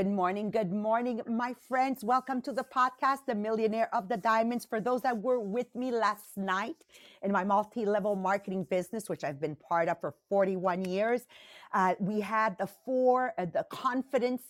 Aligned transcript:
Good 0.00 0.08
morning. 0.08 0.50
Good 0.50 0.72
morning, 0.72 1.20
my 1.26 1.54
friends. 1.68 2.02
Welcome 2.02 2.40
to 2.48 2.52
the 2.54 2.64
podcast, 2.64 3.26
The 3.26 3.34
Millionaire 3.34 3.94
of 3.94 4.08
the 4.08 4.16
Diamonds. 4.16 4.64
For 4.64 4.80
those 4.80 5.02
that 5.02 5.14
were 5.20 5.40
with 5.40 5.74
me 5.74 5.90
last 5.90 6.38
night 6.38 6.86
in 7.20 7.30
my 7.30 7.44
multi 7.44 7.84
level 7.84 8.16
marketing 8.16 8.64
business, 8.64 9.10
which 9.10 9.24
I've 9.24 9.38
been 9.38 9.56
part 9.56 9.90
of 9.90 10.00
for 10.00 10.14
41 10.30 10.86
years, 10.86 11.26
uh, 11.74 11.96
we 12.00 12.18
had 12.18 12.56
the 12.56 12.66
four, 12.66 13.34
uh, 13.36 13.44
the 13.44 13.66
confidence 13.68 14.40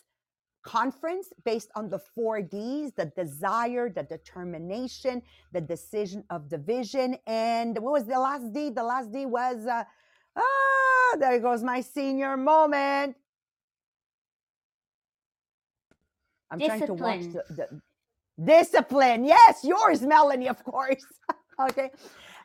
conference 0.62 1.32
based 1.44 1.72
on 1.74 1.90
the 1.90 1.98
four 1.98 2.40
D's 2.40 2.92
the 2.92 3.06
desire, 3.06 3.90
the 3.90 4.04
determination, 4.04 5.20
the 5.50 5.60
decision 5.60 6.22
of 6.30 6.48
the 6.48 6.58
vision. 6.58 7.16
And 7.26 7.76
what 7.76 7.92
was 7.92 8.04
the 8.04 8.20
last 8.20 8.52
D? 8.52 8.70
The 8.70 8.84
last 8.84 9.10
D 9.10 9.26
was, 9.26 9.66
uh, 9.66 9.82
ah, 10.36 11.16
there 11.18 11.40
goes 11.40 11.64
my 11.64 11.80
senior 11.80 12.36
moment 12.36 13.16
I'm 16.50 16.60
trying 16.60 16.86
to 16.86 16.94
watch 16.94 17.22
the, 17.22 17.44
the 17.50 17.80
discipline. 18.44 19.24
Yes, 19.24 19.64
yours, 19.64 20.02
Melanie, 20.02 20.48
of 20.48 20.62
course. 20.64 21.04
okay. 21.60 21.90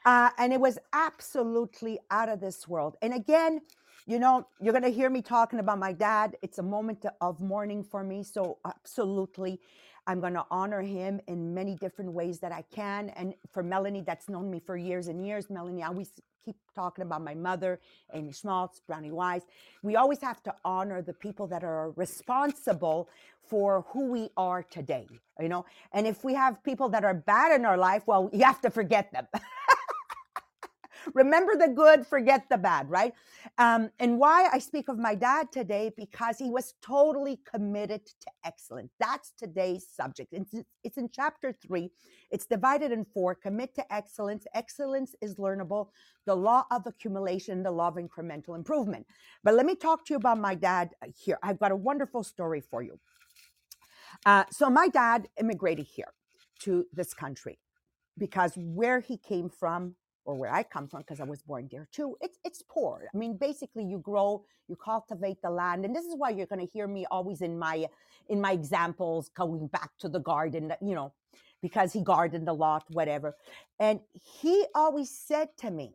Uh, 0.05 0.29
and 0.37 0.53
it 0.53 0.59
was 0.59 0.77
absolutely 0.93 1.99
out 2.11 2.29
of 2.29 2.39
this 2.39 2.67
world. 2.67 2.95
And 3.01 3.13
again, 3.13 3.61
you 4.05 4.19
know, 4.19 4.47
you're 4.61 4.73
going 4.73 4.83
to 4.83 4.91
hear 4.91 5.09
me 5.09 5.21
talking 5.21 5.59
about 5.59 5.79
my 5.79 5.91
dad. 5.91 6.37
It's 6.43 6.59
a 6.59 6.63
moment 6.63 7.05
of 7.21 7.41
mourning 7.41 7.83
for 7.83 8.03
me. 8.03 8.21
So, 8.23 8.59
absolutely, 8.65 9.59
I'm 10.07 10.19
going 10.21 10.33
to 10.33 10.45
honor 10.51 10.81
him 10.81 11.21
in 11.27 11.53
many 11.53 11.75
different 11.75 12.11
ways 12.13 12.39
that 12.39 12.51
I 12.51 12.63
can. 12.73 13.09
And 13.09 13.33
for 13.53 13.63
Melanie, 13.63 14.01
that's 14.01 14.29
known 14.29 14.51
me 14.51 14.59
for 14.65 14.77
years 14.77 15.07
and 15.07 15.25
years, 15.25 15.49
Melanie, 15.49 15.83
I 15.83 15.87
always 15.87 16.11
keep 16.45 16.57
talking 16.75 17.03
about 17.03 17.23
my 17.23 17.35
mother, 17.35 17.79
Amy 18.13 18.31
Schmaltz, 18.33 18.81
Brownie 18.87 19.11
Wise. 19.11 19.43
We 19.83 19.95
always 19.95 20.21
have 20.21 20.43
to 20.43 20.55
honor 20.65 21.01
the 21.01 21.13
people 21.13 21.47
that 21.47 21.63
are 21.63 21.91
responsible 21.91 23.09
for 23.47 23.85
who 23.89 24.07
we 24.11 24.29
are 24.37 24.63
today, 24.63 25.07
you 25.39 25.49
know? 25.49 25.65
And 25.93 26.07
if 26.07 26.23
we 26.23 26.33
have 26.35 26.63
people 26.63 26.89
that 26.89 27.05
are 27.05 27.13
bad 27.13 27.53
in 27.59 27.65
our 27.65 27.77
life, 27.77 28.03
well, 28.07 28.29
you 28.33 28.43
have 28.45 28.61
to 28.61 28.69
forget 28.71 29.11
them. 29.13 29.27
Remember 31.13 31.55
the 31.55 31.67
good, 31.67 32.05
forget 32.07 32.45
the 32.49 32.57
bad, 32.57 32.89
right? 32.89 33.13
Um, 33.57 33.89
and 33.99 34.17
why 34.17 34.49
I 34.51 34.59
speak 34.59 34.89
of 34.89 34.97
my 34.97 35.15
dad 35.15 35.51
today, 35.51 35.91
because 35.95 36.37
he 36.37 36.49
was 36.49 36.73
totally 36.81 37.39
committed 37.49 38.05
to 38.05 38.31
excellence. 38.43 38.91
That's 38.99 39.31
today's 39.37 39.87
subject. 39.87 40.33
It's, 40.33 40.53
it's 40.83 40.97
in 40.97 41.09
chapter 41.11 41.53
three. 41.53 41.91
It's 42.31 42.45
divided 42.45 42.91
in 42.91 43.05
four 43.05 43.35
commit 43.35 43.75
to 43.75 43.93
excellence. 43.93 44.45
Excellence 44.53 45.15
is 45.21 45.35
learnable, 45.35 45.89
the 46.25 46.35
law 46.35 46.65
of 46.71 46.87
accumulation, 46.87 47.63
the 47.63 47.71
law 47.71 47.89
of 47.89 47.95
incremental 47.95 48.55
improvement. 48.55 49.05
But 49.43 49.53
let 49.53 49.65
me 49.65 49.75
talk 49.75 50.05
to 50.05 50.13
you 50.13 50.17
about 50.17 50.39
my 50.39 50.55
dad 50.55 50.89
here. 51.15 51.37
I've 51.43 51.59
got 51.59 51.71
a 51.71 51.75
wonderful 51.75 52.23
story 52.23 52.61
for 52.61 52.81
you. 52.81 52.99
Uh, 54.25 54.45
so 54.49 54.69
my 54.69 54.87
dad 54.87 55.27
immigrated 55.39 55.85
here 55.85 56.13
to 56.61 56.85
this 56.93 57.13
country 57.13 57.59
because 58.17 58.53
where 58.55 59.01
he 59.01 59.17
came 59.17 59.49
from 59.49 59.95
or 60.25 60.35
where 60.35 60.51
I 60.51 60.63
come 60.63 60.87
from, 60.87 61.01
because 61.01 61.21
I 61.21 61.23
was 61.23 61.41
born 61.41 61.69
there 61.71 61.87
too, 61.91 62.17
it's 62.19 62.37
it's 62.43 62.63
poor. 62.67 63.07
I 63.13 63.17
mean, 63.17 63.37
basically, 63.37 63.85
you 63.85 63.99
grow, 63.99 64.43
you 64.67 64.75
cultivate 64.75 65.41
the 65.41 65.49
land, 65.49 65.85
and 65.85 65.95
this 65.95 66.05
is 66.05 66.15
why 66.17 66.31
you're 66.31 66.47
going 66.47 66.65
to 66.65 66.71
hear 66.71 66.87
me 66.87 67.05
always 67.09 67.41
in 67.41 67.57
my 67.57 67.87
in 68.27 68.41
my 68.41 68.51
examples 68.51 69.29
going 69.29 69.67
back 69.67 69.91
to 69.99 70.09
the 70.09 70.19
garden, 70.19 70.73
you 70.81 70.95
know, 70.95 71.13
because 71.61 71.93
he 71.93 72.01
gardened 72.01 72.47
a 72.49 72.53
lot, 72.53 72.83
whatever. 72.89 73.35
And 73.79 73.99
he 74.13 74.65
always 74.73 75.09
said 75.09 75.49
to 75.57 75.71
me, 75.71 75.93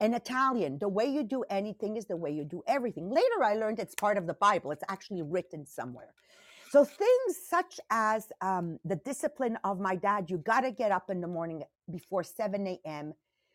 in 0.00 0.12
Italian, 0.14 0.78
the 0.78 0.88
way 0.88 1.06
you 1.06 1.22
do 1.22 1.44
anything 1.48 1.96
is 1.96 2.06
the 2.06 2.16
way 2.16 2.30
you 2.30 2.44
do 2.44 2.62
everything. 2.66 3.10
Later, 3.10 3.42
I 3.42 3.54
learned 3.54 3.78
it's 3.78 3.94
part 3.94 4.18
of 4.18 4.26
the 4.26 4.34
Bible. 4.34 4.70
It's 4.72 4.84
actually 4.88 5.22
written 5.22 5.64
somewhere. 5.66 6.12
So 6.74 6.84
things 6.84 7.36
such 7.48 7.78
as 7.88 8.32
um, 8.40 8.80
the 8.84 8.96
discipline 8.96 9.56
of 9.62 9.78
my 9.78 9.94
dad, 9.94 10.28
you 10.28 10.38
got 10.38 10.62
to 10.62 10.72
get 10.72 10.90
up 10.90 11.08
in 11.08 11.20
the 11.20 11.28
morning 11.28 11.62
before 11.88 12.24
7 12.24 12.66
a.m. 12.66 13.14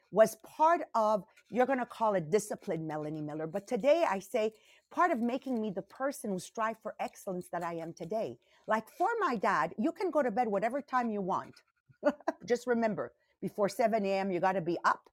was 0.09 0.38
part 0.38 0.84
of, 0.96 1.25
you're 1.50 1.66
going 1.66 1.80
to 1.80 1.85
call 1.85 2.13
it 2.13 2.31
discipline, 2.31 2.88
Melanie 2.88 3.19
Miller. 3.19 3.46
But 3.46 3.68
today 3.68 4.06
I 4.09 4.19
say 4.19 4.53
part 4.90 5.12
of 5.12 5.19
making 5.19 5.59
me 5.59 5.69
the 5.69 5.81
person 5.81 6.30
who 6.30 6.40
strive 6.40 6.78
for 6.81 6.96
excellence 7.02 7.50
that 7.52 7.62
I 7.62 7.74
am 7.74 7.91
today. 7.91 8.38
Like 8.68 8.88
for 8.90 9.09
my 9.19 9.36
dad, 9.36 9.74
you 9.78 9.91
can 9.91 10.12
go 10.12 10.24
to 10.24 10.31
bed 10.31 10.47
whatever 10.47 10.81
time 10.81 11.12
you 11.12 11.19
want. 11.19 11.56
Just 12.46 12.68
remember, 12.68 13.12
before 13.41 13.68
7 13.68 14.06
a.m., 14.06 14.31
you 14.31 14.40
got 14.40 14.53
to 14.53 14.62
be 14.62 14.78
up, 14.86 15.09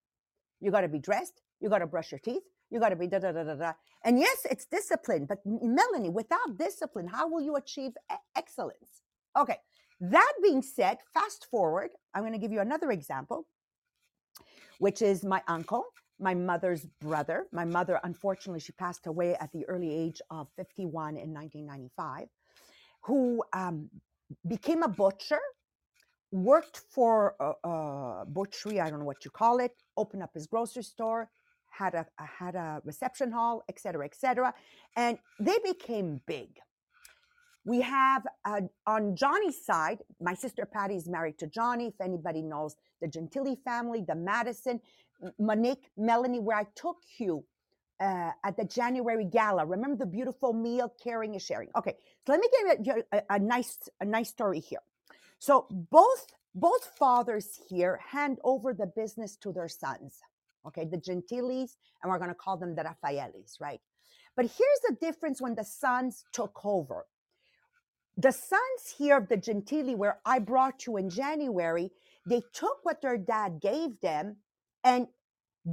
you 0.61 0.71
got 0.71 0.83
to 0.83 0.89
be 0.89 1.01
dressed, 1.01 1.43
you 1.59 1.69
got 1.69 1.81
to 1.81 1.89
brush 1.89 2.13
your 2.13 2.21
teeth, 2.21 2.45
you 2.71 2.81
got 2.81 2.91
to 2.91 2.97
be 2.97 3.07
da 3.07 3.19
da 3.19 3.33
da 3.33 3.45
da 3.45 3.55
da. 3.55 3.73
And 4.05 4.19
yes, 4.19 4.47
it's 4.51 4.67
discipline, 4.67 5.27
but 5.27 5.39
Melanie, 5.45 6.11
without 6.11 6.59
discipline, 6.59 7.07
how 7.07 7.29
will 7.29 7.41
you 7.41 7.57
achieve 7.57 7.93
excellence? 8.37 9.03
Okay. 9.37 9.59
That 10.01 10.33
being 10.43 10.63
said, 10.63 10.99
fast 11.15 11.47
forward, 11.51 11.91
I'm 12.15 12.23
going 12.23 12.33
to 12.33 12.39
give 12.39 12.53
you 12.53 12.61
another 12.61 12.91
example, 12.91 13.47
which 14.79 15.01
is 15.01 15.25
my 15.25 15.43
uncle, 15.49 15.85
my 16.21 16.35
mother's 16.35 16.85
brother. 17.01 17.47
My 17.53 17.65
mother, 17.65 17.99
unfortunately, 18.05 18.61
she 18.61 18.73
passed 18.73 19.07
away 19.07 19.35
at 19.37 19.51
the 19.53 19.65
early 19.67 19.93
age 19.95 20.21
of 20.31 20.49
51 20.57 21.17
in 21.17 21.33
1995, 21.33 22.29
who 23.05 23.43
um, 23.55 23.89
became 24.47 24.83
a 24.83 24.89
butcher, 24.89 25.41
worked 26.31 26.83
for 26.91 27.35
a, 27.41 27.69
a 27.69 28.25
butchery, 28.27 28.81
I 28.81 28.91
don't 28.91 28.99
know 28.99 29.07
what 29.07 29.25
you 29.25 29.31
call 29.31 29.61
it, 29.61 29.73
opened 29.97 30.23
up 30.23 30.35
his 30.35 30.47
grocery 30.47 30.83
store, 30.83 31.31
had 31.79 31.95
a, 31.95 32.07
had 32.19 32.55
a 32.55 32.81
reception 32.85 33.33
hall, 33.33 33.63
et 33.69 33.79
cetera, 33.79 34.05
et 34.05 34.15
cetera. 34.15 34.55
And 34.97 35.19
they 35.39 35.59
became 35.65 36.21
big. 36.27 36.49
We 37.65 37.81
have 37.81 38.23
uh, 38.45 38.61
on 38.87 39.17
Johnny's 39.17 39.65
side, 39.65 39.99
my 40.21 40.35
sister 40.35 40.65
Patty 40.67 40.97
is 40.97 41.09
married 41.09 41.39
to 41.39 41.47
Johnny. 41.47 41.89
If 41.89 42.01
anybody 42.01 42.43
knows 42.43 42.77
the 43.01 43.09
Gentili 43.09 43.57
family, 43.65 44.05
the 44.07 44.15
Madison, 44.15 44.81
Monique, 45.39 45.91
Melanie, 45.97 46.39
where 46.41 46.59
I 46.59 46.67
took 46.77 46.99
you 47.19 47.45
uh, 48.01 48.31
at 48.45 48.57
the 48.57 48.65
January 48.65 49.25
gala. 49.25 49.65
Remember 49.67 49.97
the 49.97 50.07
beautiful 50.07 50.53
meal, 50.53 50.93
caring 51.03 51.35
is 51.35 51.43
sharing. 51.43 51.71
Okay, 51.77 51.97
so 52.25 52.33
let 52.33 52.41
me 52.41 52.49
give 52.53 52.87
you 52.87 53.03
a, 53.13 53.23
a, 53.31 53.39
nice 53.39 53.89
a 54.01 54.05
nice 54.05 54.29
story 54.29 54.61
here. 54.61 54.81
So 55.39 55.67
both 55.71 56.27
both 56.55 56.85
fathers 56.99 57.61
here 57.69 58.01
hand 58.13 58.39
over 58.43 58.73
the 58.73 58.87
business 58.87 59.37
to 59.37 59.53
their 59.53 59.69
sons 59.69 60.21
okay, 60.67 60.85
the 60.85 60.99
Gentilis, 60.99 61.77
and 62.03 62.11
we're 62.11 62.19
going 62.19 62.31
to 62.31 62.35
call 62.35 62.57
them 62.57 62.75
the 62.75 62.83
Raffaellis, 62.83 63.61
right? 63.61 63.81
But 64.37 64.47
here's 64.47 64.81
the 64.89 64.97
difference 65.01 65.41
when 65.41 65.55
the 65.55 65.65
sons 65.65 66.25
took 66.33 66.65
over. 66.65 67.07
The 68.19 68.33
sons 68.33 68.95
here 68.97 69.19
of 69.19 69.29
the 69.29 69.37
Gentili, 69.37 69.97
where 69.97 70.21
I 70.25 70.39
brought 70.39 70.87
you 70.87 70.97
in 70.97 71.11
January, 71.11 71.91
they 72.27 72.43
took 72.53 72.79
what 72.83 73.01
their 73.03 73.19
dad 73.19 73.61
gave 73.61 74.01
them 74.01 74.37
and 74.85 75.07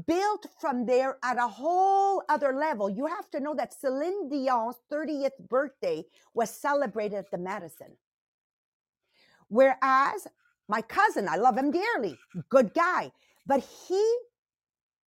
built 0.08 0.48
from 0.60 0.86
there 0.86 1.18
at 1.24 1.38
a 1.38 1.48
whole 1.48 2.24
other 2.30 2.54
level. 2.54 2.90
You 2.90 3.06
have 3.08 3.30
to 3.32 3.40
know 3.40 3.54
that 3.56 3.74
Celine 3.74 4.30
Dion's 4.30 4.76
30th 4.92 5.38
birthday 5.50 6.04
was 6.34 6.50
celebrated 6.50 7.18
at 7.18 7.32
the 7.32 7.38
Madison. 7.38 7.96
Whereas 9.50 10.28
my 10.68 10.82
cousin, 10.82 11.28
I 11.30 11.36
love 11.36 11.58
him 11.58 11.72
dearly, 11.72 12.18
good 12.50 12.74
guy, 12.74 13.12
but 13.46 13.64
he 13.88 14.18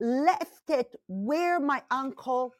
left 0.01 0.69
it 0.69 0.95
where 1.09 1.61
my 1.61 1.83
uncle 1.91 2.55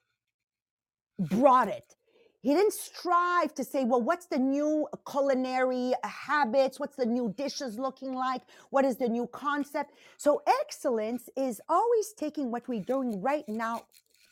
brought 1.19 1.69
it. 1.69 1.95
He 2.43 2.55
didn't 2.55 2.75
strive 2.75 3.55
to 3.55 3.65
say, 3.65 3.85
well, 3.85 4.01
what's 4.01 4.27
the 4.27 4.39
new 4.39 4.87
culinary 5.11 5.95
habits? 6.05 6.79
What's 6.79 6.95
the 6.95 7.07
new 7.07 7.35
dishes 7.37 7.77
looking 7.79 8.15
like? 8.15 8.43
What 8.71 8.85
is 8.85 8.97
the 8.97 9.09
new 9.09 9.27
concept? 9.27 9.95
So, 10.17 10.43
excellence 10.47 11.29
is 11.37 11.61
always 11.69 12.13
taking 12.13 12.53
what 12.53 12.69
we're 12.69 12.85
doing 12.85 13.21
right 13.21 13.49
now, 13.49 13.83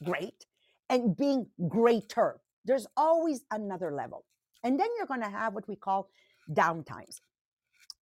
great, 0.05 0.47
and 0.89 1.17
being 1.17 1.47
greater. 1.69 2.41
There's 2.65 2.87
always 2.97 3.41
another 3.51 3.91
level. 3.91 4.25
And 4.63 4.79
then 4.79 4.89
you're 4.97 5.07
going 5.07 5.23
to 5.23 5.29
have 5.31 5.55
what 5.55 5.67
we 5.69 5.75
call 5.75 6.09
downtimes 6.53 7.21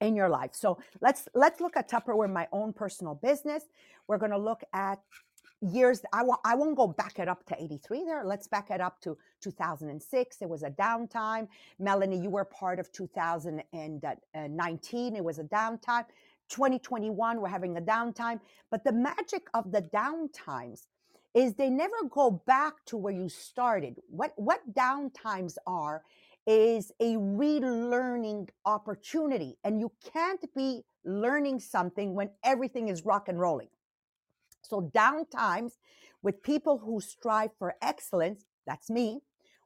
in 0.02 0.14
your 0.16 0.28
life. 0.28 0.50
So 0.54 0.78
let's 1.00 1.28
let's 1.34 1.60
look 1.60 1.76
at 1.78 1.88
Tupperware, 1.90 2.30
my 2.32 2.46
own 2.52 2.72
personal 2.74 3.14
business. 3.14 3.64
We're 4.08 4.18
going 4.18 4.32
to 4.32 4.38
look 4.38 4.62
at 4.74 4.98
years. 5.62 6.02
I 6.12 6.22
won't 6.24 6.40
I 6.44 6.54
won't 6.56 6.76
go 6.76 6.88
back 6.88 7.18
it 7.20 7.28
up 7.28 7.46
to 7.46 7.56
83 7.62 8.04
there. 8.04 8.24
Let's 8.24 8.48
back 8.48 8.70
it 8.70 8.80
up 8.82 9.00
to 9.02 9.16
2006. 9.40 10.36
It 10.42 10.48
was 10.48 10.62
a 10.64 10.70
downtime. 10.70 11.46
Melanie, 11.78 12.18
you 12.20 12.30
were 12.30 12.44
part 12.44 12.78
of 12.80 12.90
2019. 12.92 15.16
It 15.16 15.24
was 15.24 15.38
a 15.38 15.44
downtime. 15.44 16.04
2021, 16.50 17.40
we're 17.40 17.48
having 17.48 17.78
a 17.78 17.80
downtime. 17.80 18.38
But 18.70 18.84
the 18.84 18.92
magic 18.92 19.46
of 19.54 19.72
the 19.72 19.80
downtimes 19.82 20.82
is 21.34 21.54
they 21.54 21.70
never 21.70 21.96
go 22.10 22.30
back 22.30 22.84
to 22.86 22.96
where 22.98 23.12
you 23.14 23.28
started. 23.28 24.00
What 24.10 24.32
what 24.36 24.60
downtimes 24.74 25.56
are 25.66 26.02
is 26.46 26.92
a 27.00 27.14
relearning 27.14 28.48
opportunity. 28.64 29.56
And 29.64 29.80
you 29.80 29.92
can't 30.12 30.44
be 30.54 30.82
learning 31.04 31.60
something 31.60 32.14
when 32.14 32.30
everything 32.44 32.88
is 32.88 33.04
rock 33.04 33.28
and 33.28 33.38
rolling. 33.38 33.68
So, 34.62 34.90
downtimes 34.94 35.72
with 36.22 36.42
people 36.42 36.78
who 36.78 37.00
strive 37.00 37.50
for 37.58 37.74
excellence, 37.82 38.44
that's 38.66 38.88
me, 38.88 39.20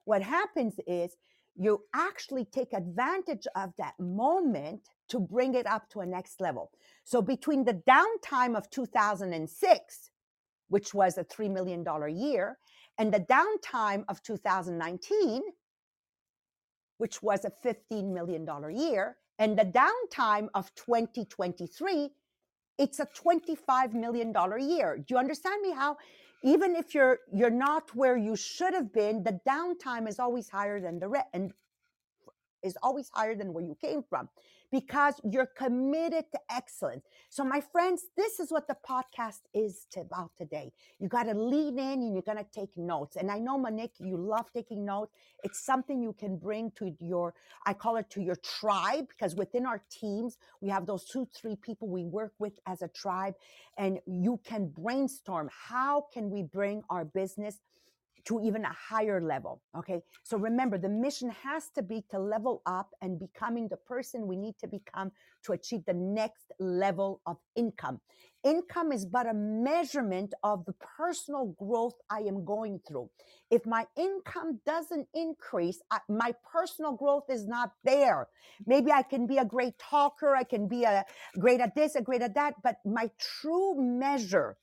what 0.05 0.21
happens 0.21 0.79
is 0.87 1.17
you 1.57 1.83
actually 1.93 2.45
take 2.45 2.73
advantage 2.73 3.47
of 3.55 3.73
that 3.77 3.99
moment 3.99 4.89
to 5.09 5.19
bring 5.19 5.55
it 5.55 5.65
up 5.65 5.89
to 5.89 6.01
a 6.01 6.05
next 6.05 6.39
level. 6.39 6.71
So 7.03 7.21
between 7.21 7.65
the 7.65 7.81
downtime 7.89 8.55
of 8.55 8.69
2006, 8.69 10.11
which 10.69 10.93
was 10.93 11.17
a 11.17 11.23
$3 11.23 11.51
million 11.51 11.83
year, 12.15 12.57
and 12.97 13.13
the 13.13 13.19
downtime 13.19 14.03
of 14.07 14.21
2019, 14.21 15.41
which 16.97 17.21
was 17.21 17.45
a 17.45 17.51
$15 17.65 18.13
million 18.13 18.47
year, 18.75 19.17
and 19.39 19.57
the 19.57 19.65
downtime 19.65 20.47
of 20.53 20.73
2023, 20.75 22.09
it's 22.79 22.99
a 22.99 23.05
$25 23.05 23.93
million 23.93 24.33
year. 24.59 24.97
Do 24.97 25.13
you 25.13 25.17
understand 25.17 25.61
me 25.61 25.71
how 25.71 25.97
even 26.43 26.75
if 26.75 26.93
you're 26.93 27.19
you're 27.33 27.49
not 27.49 27.95
where 27.95 28.17
you 28.17 28.35
should 28.35 28.73
have 28.73 28.93
been, 28.93 29.23
the 29.23 29.39
downtime 29.47 30.07
is 30.07 30.19
always 30.19 30.49
higher 30.49 30.79
than 30.79 30.99
the 30.99 31.07
rent 31.07 31.25
and 31.33 31.51
is 32.63 32.77
always 32.83 33.09
higher 33.13 33.35
than 33.35 33.53
where 33.53 33.63
you 33.63 33.75
came 33.81 34.03
from 34.03 34.29
because 34.71 35.15
you're 35.23 35.45
committed 35.57 36.25
to 36.31 36.39
excellence. 36.51 37.05
So, 37.29 37.43
my 37.43 37.61
friends, 37.61 38.03
this 38.17 38.39
is 38.39 38.51
what 38.51 38.67
the 38.67 38.75
podcast 38.87 39.41
is 39.53 39.87
about 39.95 40.31
today. 40.37 40.71
You 40.99 41.07
got 41.07 41.23
to 41.23 41.33
lean 41.33 41.79
in 41.79 42.01
and 42.01 42.13
you're 42.13 42.21
going 42.21 42.37
to 42.37 42.45
take 42.53 42.75
notes. 42.77 43.15
And 43.15 43.31
I 43.31 43.39
know, 43.39 43.57
Monique, 43.57 43.93
you 43.99 44.17
love 44.17 44.51
taking 44.53 44.85
notes. 44.85 45.13
It's 45.43 45.65
something 45.65 46.01
you 46.01 46.13
can 46.13 46.37
bring 46.37 46.71
to 46.77 46.95
your, 46.99 47.33
I 47.65 47.73
call 47.73 47.97
it 47.97 48.09
to 48.11 48.21
your 48.21 48.35
tribe, 48.37 49.07
because 49.09 49.35
within 49.35 49.65
our 49.65 49.81
teams, 49.89 50.37
we 50.61 50.69
have 50.69 50.85
those 50.85 51.05
two, 51.05 51.27
three 51.35 51.55
people 51.55 51.87
we 51.87 52.03
work 52.03 52.33
with 52.39 52.59
as 52.67 52.81
a 52.81 52.87
tribe. 52.89 53.35
And 53.77 53.99
you 54.05 54.39
can 54.43 54.67
brainstorm 54.67 55.49
how 55.69 56.05
can 56.13 56.29
we 56.29 56.43
bring 56.43 56.83
our 56.89 57.05
business 57.05 57.59
to 58.27 58.41
even 58.43 58.65
a 58.65 58.73
higher 58.73 59.21
level. 59.21 59.61
Okay. 59.77 60.01
So 60.23 60.37
remember, 60.37 60.77
the 60.77 60.89
mission 60.89 61.29
has 61.43 61.69
to 61.75 61.81
be 61.81 62.03
to 62.11 62.19
level 62.19 62.61
up 62.65 62.89
and 63.01 63.17
becoming 63.19 63.69
the 63.69 63.77
person 63.77 64.27
we 64.27 64.35
need 64.35 64.55
to 64.59 64.67
become 64.67 65.11
to 65.45 65.53
achieve 65.53 65.85
the 65.85 65.93
next 65.93 66.51
level 66.59 67.21
of 67.25 67.37
income. 67.55 68.01
Income 68.43 68.91
is 68.91 69.05
but 69.05 69.27
a 69.27 69.33
measurement 69.33 70.33
of 70.43 70.65
the 70.65 70.73
personal 70.97 71.55
growth 71.57 71.95
I 72.09 72.19
am 72.19 72.43
going 72.45 72.79
through. 72.87 73.09
If 73.49 73.65
my 73.65 73.85
income 73.97 74.59
doesn't 74.65 75.07
increase, 75.13 75.81
I, 75.89 75.99
my 76.09 76.33
personal 76.51 76.93
growth 76.93 77.25
is 77.29 77.47
not 77.47 77.71
there. 77.83 78.27
Maybe 78.65 78.91
I 78.91 79.03
can 79.03 79.25
be 79.25 79.37
a 79.37 79.45
great 79.45 79.79
talker, 79.79 80.35
I 80.35 80.43
can 80.43 80.67
be 80.67 80.83
a 80.83 81.05
great 81.39 81.61
at 81.61 81.75
this, 81.75 81.95
a 81.95 82.01
great 82.01 82.21
at 82.21 82.35
that, 82.35 82.55
but 82.61 82.77
my 82.85 83.09
true 83.19 83.75
measure 83.77 84.57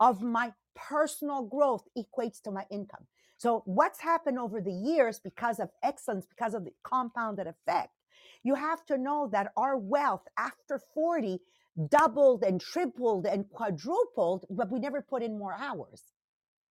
of 0.00 0.22
my 0.22 0.52
personal 0.74 1.42
growth 1.44 1.84
equates 1.96 2.40
to 2.42 2.50
my 2.50 2.64
income. 2.70 3.06
So, 3.36 3.62
what's 3.64 4.00
happened 4.00 4.38
over 4.38 4.60
the 4.60 4.72
years 4.72 5.18
because 5.18 5.60
of 5.60 5.70
excellence, 5.82 6.26
because 6.26 6.54
of 6.54 6.64
the 6.64 6.72
compounded 6.84 7.46
effect, 7.46 7.90
you 8.42 8.54
have 8.54 8.84
to 8.86 8.98
know 8.98 9.28
that 9.32 9.52
our 9.56 9.78
wealth 9.78 10.22
after 10.38 10.80
40 10.94 11.40
doubled 11.88 12.42
and 12.44 12.60
tripled 12.60 13.26
and 13.26 13.48
quadrupled, 13.50 14.44
but 14.50 14.70
we 14.70 14.78
never 14.78 15.00
put 15.00 15.22
in 15.22 15.38
more 15.38 15.54
hours. 15.54 16.02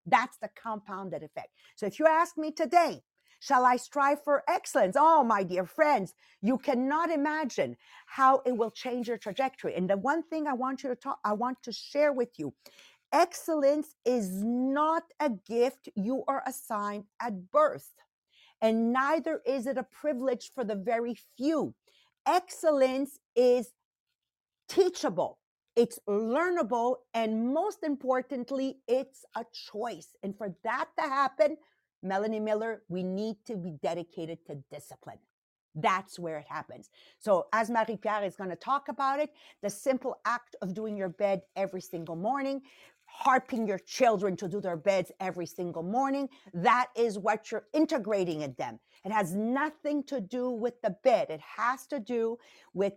That's 0.06 0.38
the 0.38 0.50
compounded 0.62 1.24
effect. 1.24 1.50
So, 1.76 1.88
if 1.88 2.00
you 2.00 2.06
ask 2.08 2.38
me 2.38 2.52
today, 2.52 3.02
Shall 3.40 3.66
I 3.66 3.78
strive 3.78 4.24
for 4.24 4.44
excellence? 4.50 4.98
Oh, 5.00 5.24
my 5.24 5.44
dear 5.44 5.66
friends, 5.66 6.14
you 6.42 6.58
cannot 6.58 7.10
imagine 7.10 7.78
how 8.06 8.42
it 8.46 8.56
will 8.58 8.70
change 8.70 9.08
your 9.08 9.18
trajectory. 9.18 9.76
And 9.76 9.90
the 9.90 9.98
one 9.98 10.24
thing 10.24 10.46
I 10.46 10.54
want 10.54 10.84
you 10.84 10.90
to 10.90 10.96
talk, 10.96 11.20
I 11.24 11.34
want 11.34 11.64
to 11.64 11.72
share 11.72 12.12
with 12.12 12.38
you 12.38 12.54
Excellence 13.12 13.96
is 14.06 14.44
not 14.44 15.04
a 15.20 15.32
gift 15.48 15.90
you 15.96 16.24
are 16.28 16.44
assigned 16.46 17.06
at 17.20 17.52
birth, 17.52 17.94
and 18.62 18.94
neither 18.94 19.42
is 19.48 19.66
it 19.66 19.78
a 19.78 19.84
privilege 19.84 20.52
for 20.54 20.64
the 20.64 20.76
very 20.76 21.18
few. 21.36 21.74
Excellence 22.28 23.20
is 23.36 23.72
teachable, 24.68 25.40
it's 25.76 25.98
learnable, 26.08 26.98
and 27.16 27.52
most 27.52 27.84
importantly, 27.84 28.78
it's 28.88 29.26
a 29.36 29.44
choice. 29.72 30.10
And 30.22 30.38
for 30.38 30.56
that 30.64 30.90
to 31.00 31.04
happen, 31.04 31.58
Melanie 32.04 32.40
Miller, 32.40 32.84
we 32.90 33.02
need 33.02 33.38
to 33.48 33.58
be 33.58 33.72
dedicated 33.82 34.46
to 34.46 34.64
discipline. 34.72 35.18
That's 35.76 36.20
where 36.20 36.38
it 36.38 36.48
happens. 36.48 36.90
So, 37.20 37.48
as 37.54 37.70
Marie 37.70 37.98
Pierre 37.98 38.24
is 38.24 38.36
going 38.36 38.50
to 38.50 38.56
talk 38.56 38.88
about 38.90 39.20
it, 39.20 39.32
the 39.62 39.70
simple 39.70 40.16
act 40.26 40.56
of 40.62 40.74
doing 40.74 40.98
your 40.98 41.10
bed 41.10 41.42
every 41.56 41.82
single 41.82 42.16
morning, 42.16 42.62
harping 43.12 43.68
your 43.68 43.80
children 43.80 44.36
to 44.38 44.48
do 44.48 44.62
their 44.62 44.78
beds 44.78 45.12
every 45.20 45.46
single 45.46 45.84
morning. 45.84 46.30
That 46.54 46.88
is 46.96 47.18
what 47.20 47.52
you're 47.52 47.68
integrating 47.74 48.42
in 48.42 48.54
them. 48.58 48.80
It 49.04 49.12
has 49.12 49.34
nothing 49.34 50.04
to 50.06 50.22
do 50.22 50.50
with 50.50 50.82
the 50.82 50.96
bed. 51.04 51.30
It 51.30 51.42
has 51.42 51.88
to 51.88 52.00
do 52.00 52.38
with 52.74 52.94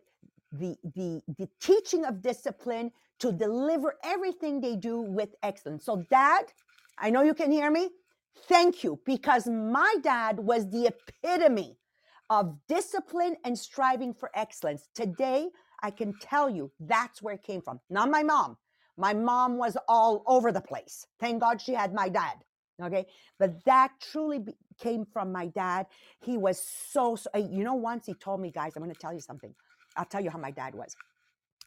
the, 0.53 0.77
the, 0.95 1.23
the 1.39 1.49
teaching 1.61 2.05
of 2.05 2.23
discipline 2.23 2.93
to 3.21 3.33
deliver 3.33 3.97
everything 4.05 4.61
they 4.61 4.77
do 4.77 5.01
with 5.01 5.31
excellence. 5.43 5.85
So, 5.85 6.05
dad, 6.11 6.45
I 6.99 7.11
know 7.11 7.23
you 7.23 7.35
can 7.35 7.51
hear 7.51 7.71
me. 7.71 7.91
Thank 8.49 8.83
you, 8.83 9.01
because 9.05 9.47
my 9.47 9.95
dad 10.03 10.39
was 10.39 10.69
the 10.71 10.87
epitome 10.87 11.77
of 12.31 12.57
discipline 12.69 13.37
and 13.45 13.59
striving 13.59 14.15
for 14.15 14.31
excellence. 14.35 14.89
Today, 14.95 15.49
I 15.83 15.91
can 15.91 16.15
tell 16.21 16.49
you 16.49 16.71
that's 16.81 17.23
where 17.23 17.35
it 17.35 17.43
came 17.43 17.61
from. 17.61 17.81
Not 17.91 18.11
my 18.11 18.23
mom. 18.23 18.57
My 18.97 19.15
mom 19.15 19.59
was 19.59 19.77
all 19.89 20.25
over 20.27 20.53
the 20.53 20.61
place. 20.61 21.07
Thank 21.21 21.41
God 21.41 21.61
she 21.61 21.75
had 21.75 21.95
my 21.95 22.09
dad. 22.09 22.35
Okay. 22.83 23.07
But 23.39 23.65
that 23.65 23.93
truly 24.13 24.41
be- 24.41 24.57
came 24.81 25.07
from 25.07 25.33
my 25.33 25.47
dad. 25.49 25.87
He 26.21 26.39
was 26.39 26.61
so, 26.63 27.17
so, 27.17 27.31
uh, 27.35 27.39
you 27.39 27.65
know, 27.65 27.75
once 27.75 28.07
he 28.07 28.15
told 28.15 28.41
me, 28.41 28.51
guys, 28.51 28.73
I'm 28.77 28.83
going 28.83 28.95
to 28.95 29.01
tell 29.01 29.15
you 29.15 29.21
something. 29.21 29.55
I'll 29.97 30.05
tell 30.07 30.23
you 30.23 30.31
how 30.31 30.39
my 30.39 30.51
dad 30.51 30.75
was. 30.75 30.97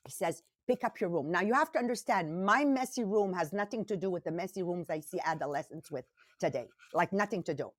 He 0.05 0.11
says, 0.11 0.43
pick 0.67 0.83
up 0.83 0.99
your 0.99 1.09
room. 1.09 1.31
Now 1.31 1.41
you 1.41 1.53
have 1.53 1.71
to 1.73 1.79
understand 1.79 2.45
my 2.45 2.65
messy 2.65 3.03
room 3.03 3.33
has 3.33 3.53
nothing 3.53 3.85
to 3.85 3.97
do 3.97 4.09
with 4.09 4.23
the 4.23 4.31
messy 4.31 4.63
rooms 4.63 4.89
I 4.89 4.99
see 5.01 5.19
adolescents 5.25 5.91
with 5.91 6.05
today. 6.39 6.67
Like 6.93 7.13
nothing 7.13 7.43
to 7.43 7.53
do. 7.53 7.71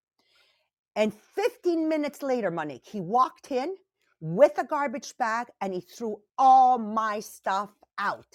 And 0.96 1.14
15 1.14 1.88
minutes 1.88 2.22
later, 2.22 2.50
Monique, 2.50 2.86
he 2.86 3.00
walked 3.00 3.50
in 3.50 3.76
with 4.20 4.58
a 4.58 4.64
garbage 4.64 5.16
bag 5.18 5.48
and 5.60 5.74
he 5.74 5.80
threw 5.80 6.18
all 6.38 6.78
my 6.78 7.20
stuff 7.20 7.70
out 7.98 8.26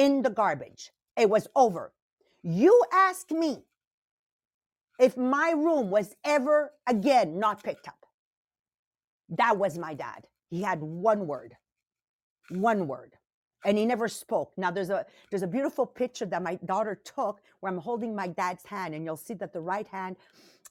in 0.00 0.22
the 0.22 0.30
garbage. 0.30 0.92
It 1.18 1.30
was 1.30 1.48
over. 1.56 1.92
You 2.42 2.82
ask 2.92 3.30
me 3.32 3.64
if 5.00 5.16
my 5.16 5.52
room 5.56 5.90
was 5.90 6.14
ever 6.24 6.72
again 6.88 7.38
not 7.38 7.62
picked 7.62 7.88
up. 7.88 8.06
That 9.30 9.58
was 9.58 9.78
my 9.78 9.94
dad. 9.94 10.26
He 10.50 10.62
had 10.62 10.80
one 10.82 11.26
word, 11.26 11.56
one 12.50 12.88
word, 12.88 13.14
and 13.64 13.78
he 13.78 13.86
never 13.86 14.08
spoke. 14.08 14.52
Now 14.56 14.70
there's 14.70 14.90
a 14.90 15.06
there's 15.30 15.42
a 15.42 15.48
beautiful 15.48 15.86
picture 15.86 16.26
that 16.26 16.42
my 16.42 16.56
daughter 16.66 17.00
took 17.04 17.40
where 17.60 17.72
I'm 17.72 17.78
holding 17.78 18.16
my 18.16 18.28
dad's 18.28 18.66
hand, 18.66 18.94
and 18.94 19.04
you'll 19.04 19.18
see 19.18 19.34
that 19.34 19.52
the 19.52 19.60
right 19.60 19.88
hand 19.88 20.16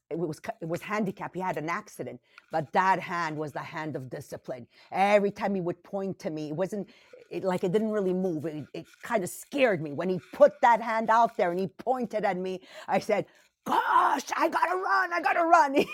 it 0.10 0.20
was 0.20 0.42
it 0.62 0.68
was 0.70 0.82
handicapped. 0.82 1.36
He 1.36 1.42
had 1.42 1.58
an 1.58 1.70
accident, 1.70 2.22
but 2.52 2.72
that 2.74 3.00
hand 3.00 3.38
was 3.38 3.54
the 3.54 3.60
hand 3.60 3.96
of 3.96 4.10
discipline. 4.10 4.68
Every 4.92 5.32
time 5.32 5.56
he 5.56 5.62
would 5.62 5.84
point 5.84 6.20
to 6.20 6.32
me, 6.32 6.50
it 6.50 6.56
wasn't 6.56 6.90
it, 7.32 7.44
like 7.44 7.64
it 7.64 7.72
didn't 7.72 7.92
really 7.92 8.14
move. 8.14 8.46
It, 8.46 8.66
it 8.74 8.88
kind 9.04 9.24
of 9.24 9.30
scared 9.30 9.82
me 9.82 9.94
when 9.94 10.10
he 10.10 10.20
put 10.34 10.54
that 10.62 10.82
hand 10.82 11.10
out 11.10 11.38
there 11.38 11.52
and 11.52 11.60
he 11.60 11.68
pointed 11.68 12.26
at 12.26 12.38
me. 12.38 12.62
I 12.88 13.00
said, 13.00 13.26
"Gosh, 13.66 14.26
I 14.38 14.50
gotta 14.50 14.76
run! 14.78 15.14
I 15.14 15.22
gotta 15.22 15.46
run!" 15.46 15.86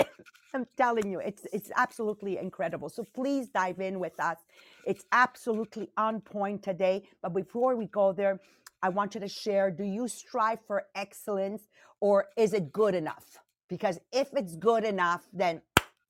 I'm 0.54 0.66
telling 0.76 1.10
you, 1.10 1.20
it's 1.20 1.46
it's 1.52 1.70
absolutely 1.76 2.38
incredible. 2.38 2.88
So 2.88 3.04
please 3.04 3.48
dive 3.48 3.80
in 3.80 4.00
with 4.00 4.18
us. 4.20 4.38
It's 4.86 5.04
absolutely 5.12 5.90
on 5.96 6.20
point 6.20 6.62
today. 6.62 7.04
But 7.22 7.34
before 7.34 7.76
we 7.76 7.86
go 7.86 8.12
there, 8.12 8.40
I 8.82 8.90
want 8.90 9.14
you 9.14 9.20
to 9.20 9.28
share: 9.28 9.70
Do 9.70 9.84
you 9.84 10.08
strive 10.08 10.60
for 10.66 10.84
excellence, 10.94 11.62
or 12.00 12.26
is 12.36 12.54
it 12.54 12.72
good 12.72 12.94
enough? 12.94 13.38
Because 13.68 14.00
if 14.12 14.28
it's 14.34 14.56
good 14.56 14.84
enough, 14.84 15.22
then 15.32 15.62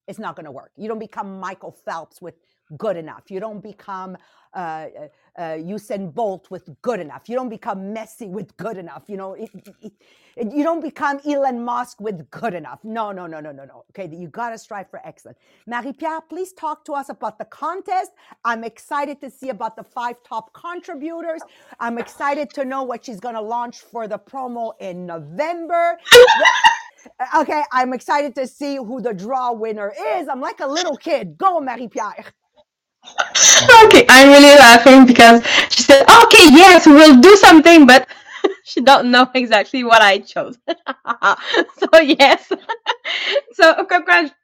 it's 0.09 0.19
not 0.19 0.37
going 0.37 0.47
to 0.47 0.53
work. 0.53 0.73
You 0.77 0.89
don't 0.89 0.99
become 0.99 1.41
Michael 1.41 1.73
Phelps 1.73 2.21
with 2.23 2.35
good 2.77 2.97
enough. 2.97 3.31
You 3.31 3.41
don't 3.41 3.63
become 3.63 4.17
uh, 4.53 4.59
uh, 4.59 4.87
uh, 5.37 5.43
Usain 5.59 6.13
Bolt 6.13 6.51
with 6.51 6.69
good 6.83 6.99
enough. 7.01 7.29
You 7.29 7.37
don't 7.37 7.49
become 7.49 7.95
Messi 7.95 8.29
with 8.29 8.57
good 8.57 8.77
enough. 8.77 9.05
You 9.07 9.17
know, 9.17 9.35
it, 9.35 9.49
it, 9.81 9.93
it, 10.37 10.53
you 10.53 10.65
don't 10.65 10.83
become 10.83 11.21
Elon 11.25 11.65
Musk 11.65 12.01
with 12.01 12.29
good 12.31 12.55
enough. 12.55 12.81
No, 12.83 13.13
no, 13.13 13.27
no, 13.27 13.41
no, 13.41 13.53
no, 13.53 13.65
no. 13.65 13.85
Okay, 13.91 14.15
you 14.15 14.29
got 14.29 14.51
to 14.51 14.59
strive 14.59 14.91
for 14.91 15.01
excellence. 15.07 15.39
Marie 15.67 15.93
Pierre, 15.93 16.21
please 16.21 16.53
talk 16.53 16.85
to 16.87 16.93
us 16.95 17.09
about 17.09 17.39
the 17.39 17.45
contest. 17.45 18.11
I'm 18.45 18.65
excited 18.65 19.21
to 19.21 19.31
see 19.31 19.51
about 19.51 19.77
the 19.77 19.85
five 19.85 20.17
top 20.25 20.53
contributors. 20.53 21.43
I'm 21.79 21.99
excited 21.99 22.51
to 22.55 22.65
know 22.65 22.83
what 22.83 23.05
she's 23.05 23.21
to 23.21 23.41
launch 23.41 23.79
for 23.81 24.09
the 24.09 24.19
promo 24.19 24.73
in 24.81 25.07
November. 25.07 25.97
okay, 27.37 27.63
I'm 27.73 27.93
excited 27.93 28.35
to 28.35 28.47
see 28.47 28.77
who 28.77 29.01
the 29.01 29.15
draw 29.15 29.53
winner 29.53 29.93
is. 30.17 30.29
I'm 30.29 30.41
like 30.41 30.61
a 30.61 30.67
little 30.67 30.97
kid. 30.97 31.39
Go, 31.39 31.61
Marie 31.61 31.89
Pierre 31.89 32.25
okay, 33.85 34.07
I'm 34.09 34.29
really 34.29 34.57
laughing 34.59 35.07
because 35.07 35.43
she 35.71 35.83
said, 35.83 36.03
"Okay, 36.03 36.47
yes, 36.53 36.87
we'll 36.87 37.21
do 37.21 37.35
something," 37.37 37.87
but 37.87 38.09
she 38.65 38.81
don't 38.81 39.11
know 39.11 39.29
exactly 39.35 39.85
what 39.85 40.03
I 40.03 40.19
chose. 40.19 40.59
so 40.69 42.01
yes, 42.01 42.51
so 43.53 43.87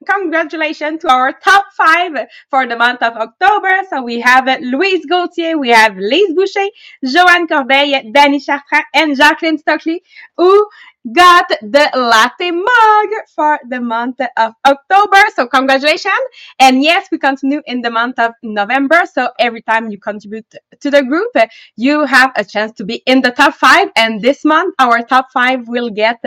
congratulations 0.06 1.02
to 1.02 1.10
our 1.10 1.32
top 1.32 1.66
five 1.76 2.12
for 2.50 2.66
the 2.66 2.76
month 2.76 3.02
of 3.02 3.14
October. 3.14 3.80
So 3.90 4.02
we 4.02 4.20
have 4.20 4.46
Louise 4.60 5.04
Gauthier, 5.06 5.58
we 5.58 5.70
have 5.70 5.96
Lise 5.96 6.32
Boucher, 6.34 6.66
Joanne 7.04 7.46
Corbeil, 7.46 8.12
Danny 8.12 8.40
Chartrand, 8.40 8.84
and 8.94 9.16
Jacqueline 9.16 9.58
Stockley, 9.58 10.02
who 10.36 10.66
got 11.12 11.46
the 11.48 11.90
latte 11.94 12.50
mug 12.50 13.08
for 13.34 13.58
the 13.68 13.80
month 13.80 14.20
of 14.36 14.54
October. 14.66 15.18
So 15.34 15.46
congratulations. 15.46 16.14
And 16.58 16.82
yes, 16.82 17.08
we 17.10 17.18
continue 17.18 17.62
in 17.66 17.82
the 17.82 17.90
month 17.90 18.18
of 18.18 18.32
November. 18.42 19.02
So 19.12 19.30
every 19.38 19.62
time 19.62 19.90
you 19.90 19.98
contribute 19.98 20.46
to 20.80 20.90
the 20.90 21.02
group, 21.02 21.30
you 21.76 22.04
have 22.04 22.32
a 22.36 22.44
chance 22.44 22.72
to 22.72 22.84
be 22.84 23.02
in 23.06 23.22
the 23.22 23.30
top 23.30 23.54
five. 23.54 23.88
And 23.96 24.20
this 24.20 24.44
month, 24.44 24.74
our 24.78 25.02
top 25.02 25.28
five 25.32 25.68
will 25.68 25.90
get 25.90 26.20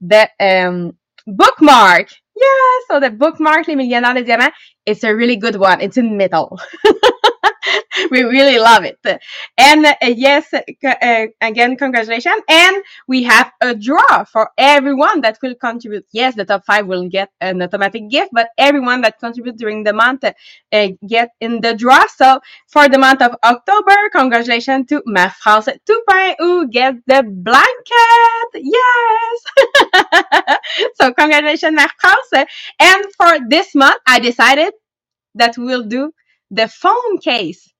the 0.00 0.30
um, 0.40 0.96
bookmark. 1.26 2.08
Yeah, 2.36 2.78
so 2.88 3.00
the 3.00 3.10
bookmark 3.10 3.68
Les 3.68 3.76
Millionnaires 3.76 4.14
des 4.14 4.24
Diamants, 4.24 4.52
it's 4.86 5.04
a 5.04 5.14
really 5.14 5.36
good 5.36 5.56
one. 5.56 5.80
It's 5.80 5.96
in 5.96 6.16
metal. 6.16 6.58
we 8.10 8.22
really 8.22 8.58
love 8.58 8.84
it. 8.84 8.98
And 9.58 9.86
uh, 9.86 9.94
yes, 10.02 10.52
uh, 10.52 11.26
again, 11.40 11.76
congratulations. 11.76 12.42
And 12.48 12.82
we 13.08 13.22
have 13.24 13.52
a 13.60 13.74
draw 13.74 14.24
for 14.24 14.50
everyone 14.58 15.20
that 15.22 15.38
will 15.42 15.54
contribute. 15.54 16.06
Yes, 16.12 16.34
the 16.34 16.44
top 16.44 16.64
five 16.64 16.86
will 16.86 17.08
get 17.08 17.30
an 17.40 17.62
automatic 17.62 18.08
gift, 18.10 18.30
but 18.32 18.48
everyone 18.58 19.00
that 19.02 19.18
contributes 19.18 19.58
during 19.58 19.84
the 19.84 19.92
month 19.92 20.24
uh, 20.24 20.88
get 21.06 21.30
in 21.40 21.60
the 21.60 21.74
draw. 21.74 22.06
So 22.06 22.40
for 22.68 22.88
the 22.88 22.98
month 22.98 23.22
of 23.22 23.36
October, 23.42 23.96
congratulations 24.12 24.86
to 24.88 25.02
Ma 25.06 25.28
France 25.28 25.68
Toupin 25.86 26.34
who 26.38 26.68
get 26.68 26.94
the 27.06 27.22
blanket. 27.22 28.50
Yes. 28.54 30.14
so 30.94 31.12
congratulations, 31.12 31.74
Ma 31.74 31.86
France. 32.00 32.48
And 32.80 33.04
for 33.16 33.48
this 33.48 33.74
month, 33.74 33.98
I 34.06 34.18
decided 34.20 34.72
that 35.34 35.56
we'll 35.58 35.84
do 35.84 36.12
the 36.54 36.68
phone 36.68 37.18
case. 37.18 37.70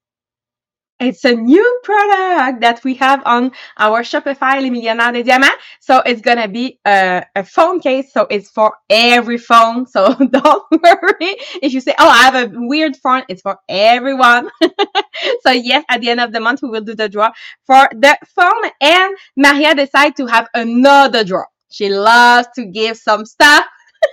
It's 1.01 1.25
a 1.25 1.35
new 1.35 1.81
product 1.83 2.61
that 2.61 2.83
we 2.85 2.95
have 2.95 3.21
on 3.27 3.51
our 3.77 4.03
Shopify 4.03 4.63
Les 4.63 4.71
Millionnaires 4.71 5.13
des 5.13 5.25
Diamants. 5.25 5.57
So 5.81 5.99
it's 6.07 6.21
going 6.21 6.39
to 6.39 6.49
be 6.49 6.79
a, 6.87 7.25
a, 7.35 7.45
phone 7.45 7.81
case. 7.81 8.13
So 8.13 8.29
it's 8.31 8.49
for 8.49 8.75
every 8.89 9.37
phone. 9.37 9.87
So 9.87 10.15
don't 10.31 10.65
worry 10.71 11.37
if 11.61 11.73
you 11.73 11.81
say, 11.81 11.95
Oh, 11.99 12.09
I 12.09 12.23
have 12.23 12.37
a 12.37 12.53
weird 12.55 12.97
phone. 12.97 13.25
It's 13.29 13.43
for 13.43 13.59
everyone. 13.69 14.49
so 15.43 15.51
yes, 15.51 15.85
at 15.91 16.01
the 16.01 16.11
end 16.11 16.21
of 16.21 16.33
the 16.33 16.41
month, 16.41 16.61
we 16.63 16.71
will 16.71 16.81
do 16.81 16.95
the 16.95 17.09
draw 17.09 17.33
for 17.67 17.89
the 17.93 18.17
phone 18.35 18.71
and 18.81 19.17
Maria 19.37 19.75
decided 19.75 20.17
to 20.17 20.27
have 20.27 20.49
another 20.55 21.25
draw. 21.25 21.45
She 21.73 21.89
loves 21.89 22.47
to 22.55 22.67
give 22.67 22.97
some 22.97 23.27
stuff. 23.27 23.67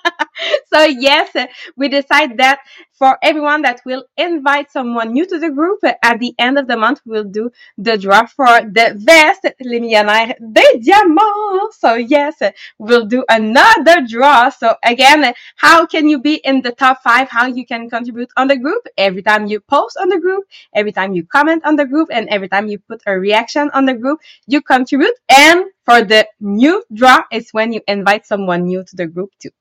so 0.73 0.83
yes, 0.83 1.35
we 1.75 1.87
decide 1.89 2.37
that 2.37 2.59
for 2.91 3.17
everyone 3.21 3.61
that 3.61 3.81
will 3.85 4.05
invite 4.17 4.71
someone 4.71 5.13
new 5.13 5.25
to 5.25 5.39
the 5.39 5.51
group, 5.51 5.79
at 5.83 6.19
the 6.19 6.33
end 6.39 6.57
of 6.57 6.67
the 6.67 6.75
month, 6.75 7.01
we'll 7.05 7.23
do 7.23 7.51
the 7.77 7.97
draw 7.97 8.25
for 8.25 8.45
the 8.45 8.95
vest 8.97 9.45
Les 9.61 9.79
Millionnaires 9.79 10.33
des 10.39 10.79
Diamants. 10.79 11.77
So 11.79 11.93
yes, 11.95 12.35
we'll 12.79 13.05
do 13.05 13.23
another 13.29 14.05
draw. 14.07 14.49
So 14.49 14.75
again, 14.83 15.33
how 15.55 15.85
can 15.85 16.09
you 16.09 16.19
be 16.19 16.35
in 16.35 16.61
the 16.61 16.71
top 16.71 17.01
five? 17.03 17.29
How 17.29 17.45
you 17.45 17.65
can 17.65 17.89
contribute 17.89 18.31
on 18.35 18.47
the 18.47 18.57
group? 18.57 18.87
Every 18.97 19.21
time 19.21 19.45
you 19.45 19.59
post 19.59 19.97
on 20.01 20.09
the 20.09 20.19
group, 20.19 20.45
every 20.73 20.91
time 20.91 21.13
you 21.13 21.25
comment 21.25 21.63
on 21.65 21.75
the 21.75 21.85
group, 21.85 22.09
and 22.11 22.27
every 22.29 22.49
time 22.49 22.67
you 22.67 22.79
put 22.79 23.01
a 23.05 23.17
reaction 23.17 23.69
on 23.73 23.85
the 23.85 23.93
group, 23.93 24.19
you 24.47 24.61
contribute. 24.61 25.13
And 25.29 25.65
for 25.85 26.03
the 26.03 26.27
new 26.39 26.83
draw 26.93 27.23
is 27.31 27.49
when 27.51 27.71
you 27.71 27.81
invite 27.87 28.25
someone 28.25 28.65
new 28.65 28.83
to 28.83 28.95
the 28.95 29.07
group 29.07 29.31
too. 29.39 29.51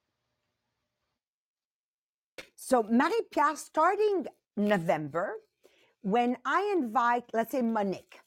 So, 2.67 2.83
Marie 2.83 3.23
Pierre, 3.31 3.55
starting 3.55 4.27
November, 4.57 5.35
when 6.03 6.37
I 6.45 6.75
invite, 6.77 7.23
let's 7.33 7.53
say, 7.53 7.63
Monique, 7.63 8.19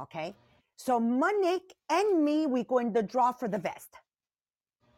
okay? 0.00 0.34
So, 0.74 0.98
Monique 0.98 1.72
and 1.88 2.24
me, 2.24 2.48
we 2.48 2.64
go 2.64 2.78
in 2.78 2.92
the 2.92 3.04
draw 3.04 3.30
for 3.30 3.46
the 3.46 3.58
vest. 3.58 3.94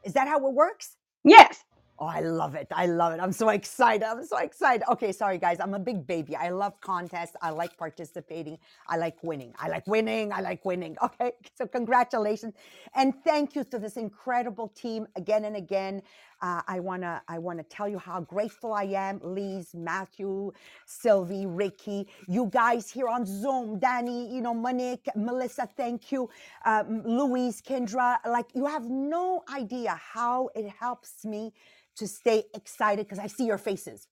Is 0.05 0.15
that 0.15 0.27
how 0.27 0.39
it 0.49 0.55
works? 0.55 0.97
Yes. 1.23 1.63
Oh, 2.01 2.07
I 2.07 2.21
love 2.21 2.57
it. 2.57 2.69
I 2.73 2.87
love 2.87 3.15
it. 3.15 3.21
I'm 3.21 3.33
so 3.33 3.51
excited. 3.51 4.05
I'm 4.07 4.25
so 4.27 4.39
excited. 4.39 4.85
Okay, 4.91 5.13
sorry 5.13 5.39
guys. 5.39 5.61
I'm 5.61 5.75
a 5.75 5.81
big 5.81 6.07
baby. 6.07 6.37
I 6.37 6.51
love 6.51 6.81
contests. 6.83 7.37
I 7.43 7.51
like 7.51 7.77
participating. 7.79 8.59
I 8.89 8.99
like 8.99 9.23
winning. 9.25 9.55
I 9.59 9.69
like 9.71 9.87
winning. 9.89 10.33
I 10.33 10.43
like 10.43 10.65
winning. 10.65 10.97
Okay. 11.03 11.33
So 11.59 11.67
congratulations. 11.67 12.55
And 12.95 13.15
thank 13.25 13.57
you 13.57 13.65
to 13.65 13.79
this 13.81 13.97
incredible 13.97 14.69
team 14.69 15.09
again 15.17 15.47
and 15.47 15.57
again. 15.57 16.03
Uh, 16.43 16.63
I 16.69 16.81
wanna 16.81 17.23
I 17.29 17.39
wanna 17.39 17.65
tell 17.65 17.89
you 17.89 17.99
how 17.99 18.21
grateful 18.21 18.75
I 18.75 18.85
am, 18.85 19.21
Lise, 19.25 19.75
Matthew, 19.75 20.53
Sylvie, 20.87 21.47
Ricky, 21.47 22.09
you 22.29 22.47
guys 22.53 22.91
here 22.91 23.09
on 23.09 23.27
Zoom, 23.27 23.79
Danny, 23.81 24.33
you 24.35 24.43
know, 24.43 24.55
Monique, 24.55 25.09
Melissa, 25.17 25.69
thank 25.77 26.13
you, 26.13 26.31
um, 26.67 27.03
Louise, 27.07 27.63
Kendra. 27.63 28.19
Like 28.27 28.47
you 28.55 28.67
have 28.67 28.87
no 28.91 29.45
idea 29.53 29.99
how 30.15 30.51
it 30.55 30.69
helps 30.81 31.25
me 31.25 31.53
to 32.01 32.09
stay 32.09 32.45
excited 32.55 33.07
because 33.07 33.19
I 33.19 33.29
see 33.29 33.47
your 33.47 33.59
faces. 33.59 34.09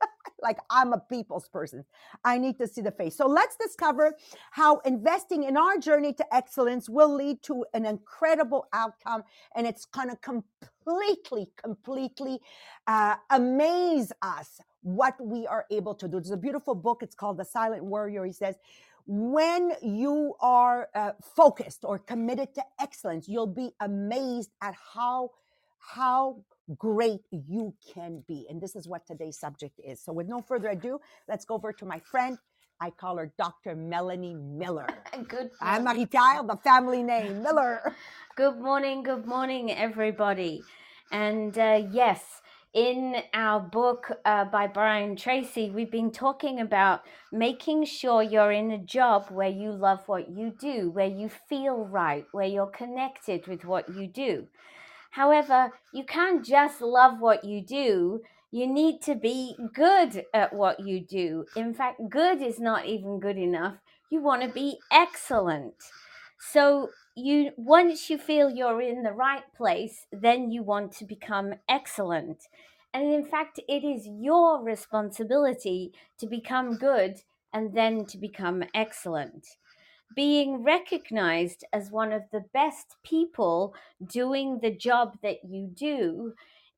like 0.42 0.58
I'm 0.70 0.92
a 0.92 0.98
people's 0.98 1.48
person. 1.48 1.84
I 2.24 2.38
need 2.38 2.58
to 2.58 2.66
see 2.66 2.80
the 2.80 2.90
face. 2.90 3.16
So 3.16 3.26
let's 3.26 3.56
discover 3.56 4.16
how 4.52 4.78
investing 4.78 5.44
in 5.44 5.56
our 5.56 5.78
journey 5.78 6.12
to 6.14 6.34
excellence 6.34 6.88
will 6.88 7.14
lead 7.14 7.42
to 7.44 7.64
an 7.74 7.84
incredible 7.84 8.66
outcome. 8.72 9.24
And 9.56 9.66
it's 9.66 9.84
going 9.84 10.10
to 10.10 10.16
completely, 10.16 11.50
completely 11.56 12.40
uh, 12.86 13.16
amaze 13.30 14.12
us 14.22 14.60
what 14.82 15.14
we 15.20 15.46
are 15.46 15.66
able 15.70 15.94
to 15.96 16.06
do. 16.08 16.20
There's 16.20 16.30
a 16.30 16.36
beautiful 16.36 16.74
book. 16.74 17.02
It's 17.02 17.14
called 17.14 17.38
The 17.38 17.44
Silent 17.44 17.84
Warrior. 17.84 18.24
He 18.24 18.32
says, 18.32 18.56
when 19.06 19.72
you 19.82 20.34
are 20.40 20.88
uh, 20.94 21.12
focused 21.36 21.80
or 21.84 21.98
committed 21.98 22.54
to 22.54 22.62
excellence, 22.80 23.28
you'll 23.28 23.46
be 23.46 23.70
amazed 23.80 24.50
at 24.62 24.74
how 24.94 25.30
how 25.78 26.42
great 26.78 27.20
you 27.30 27.74
can 27.94 28.24
be. 28.26 28.46
And 28.48 28.60
this 28.60 28.76
is 28.76 28.88
what 28.88 29.06
today's 29.06 29.38
subject 29.38 29.80
is. 29.84 30.00
So, 30.00 30.12
with 30.12 30.28
no 30.28 30.40
further 30.40 30.68
ado, 30.68 31.00
let's 31.28 31.44
go 31.44 31.54
over 31.54 31.72
to 31.72 31.84
my 31.84 32.00
friend. 32.00 32.38
I 32.80 32.90
call 32.90 33.16
her 33.18 33.32
Dr. 33.38 33.74
Melanie 33.76 34.34
Miller. 34.34 34.86
Good. 35.28 35.50
I'm 35.60 35.84
Marie 35.84 36.06
Pierre, 36.06 36.42
the 36.42 36.56
family 36.64 37.02
name 37.02 37.42
Miller. 37.42 37.94
Good 38.36 38.58
morning. 38.58 39.02
Good 39.02 39.26
morning, 39.26 39.70
everybody. 39.70 40.62
And 41.12 41.56
uh, 41.56 41.82
yes, 41.92 42.22
in 42.74 43.16
our 43.32 43.60
book 43.60 44.10
uh, 44.24 44.46
by 44.46 44.66
Brian 44.66 45.16
Tracy, 45.16 45.70
we've 45.70 45.90
been 45.90 46.10
talking 46.10 46.60
about 46.60 47.02
making 47.32 47.84
sure 47.84 48.22
you're 48.22 48.52
in 48.52 48.72
a 48.72 48.78
job 48.78 49.26
where 49.30 49.48
you 49.48 49.70
love 49.70 50.02
what 50.06 50.30
you 50.30 50.52
do, 50.58 50.90
where 50.90 51.06
you 51.06 51.28
feel 51.28 51.86
right, 51.86 52.26
where 52.32 52.46
you're 52.48 52.66
connected 52.66 53.46
with 53.46 53.64
what 53.64 53.88
you 53.94 54.08
do. 54.08 54.48
However, 55.14 55.70
you 55.92 56.02
can't 56.02 56.44
just 56.44 56.80
love 56.80 57.20
what 57.20 57.44
you 57.44 57.62
do. 57.62 58.22
You 58.50 58.66
need 58.66 59.00
to 59.02 59.14
be 59.14 59.54
good 59.72 60.24
at 60.34 60.52
what 60.52 60.80
you 60.80 61.00
do. 61.00 61.44
In 61.54 61.72
fact, 61.72 62.00
good 62.08 62.42
is 62.42 62.58
not 62.58 62.86
even 62.86 63.20
good 63.20 63.38
enough. 63.38 63.76
You 64.10 64.20
want 64.20 64.42
to 64.42 64.48
be 64.48 64.78
excellent. 64.90 65.76
So, 66.40 66.90
you 67.14 67.52
once 67.56 68.10
you 68.10 68.18
feel 68.18 68.50
you're 68.50 68.82
in 68.82 69.04
the 69.04 69.12
right 69.12 69.44
place, 69.56 70.06
then 70.10 70.50
you 70.50 70.64
want 70.64 70.90
to 70.94 71.04
become 71.04 71.54
excellent. 71.68 72.48
And 72.92 73.14
in 73.14 73.24
fact, 73.24 73.60
it 73.68 73.84
is 73.84 74.08
your 74.08 74.64
responsibility 74.64 75.92
to 76.18 76.26
become 76.26 76.76
good 76.76 77.22
and 77.52 77.72
then 77.72 78.04
to 78.06 78.18
become 78.18 78.64
excellent 78.74 79.46
being 80.14 80.62
recognized 80.62 81.64
as 81.72 81.90
one 81.90 82.12
of 82.12 82.22
the 82.32 82.44
best 82.52 82.96
people 83.04 83.74
doing 84.06 84.60
the 84.60 84.70
job 84.70 85.18
that 85.22 85.44
you 85.44 85.66
do 85.72 86.34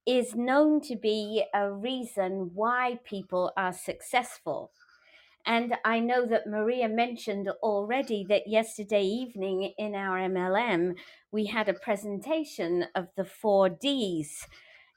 is 0.06 0.34
known 0.34 0.80
to 0.80 0.96
be 0.96 1.44
a 1.52 1.70
reason 1.70 2.52
why 2.54 2.98
people 3.04 3.52
are 3.56 3.72
successful. 3.72 4.70
And 5.44 5.76
I 5.84 6.00
know 6.00 6.26
that 6.26 6.48
Maria 6.48 6.88
mentioned 6.88 7.48
already 7.62 8.24
that 8.28 8.48
yesterday 8.48 9.02
evening 9.02 9.72
in 9.78 9.94
our 9.94 10.18
MLM, 10.18 10.96
we 11.30 11.46
had 11.46 11.68
a 11.68 11.74
presentation 11.74 12.86
of 12.96 13.08
the 13.16 13.24
four 13.24 13.68
Ds 13.68 14.46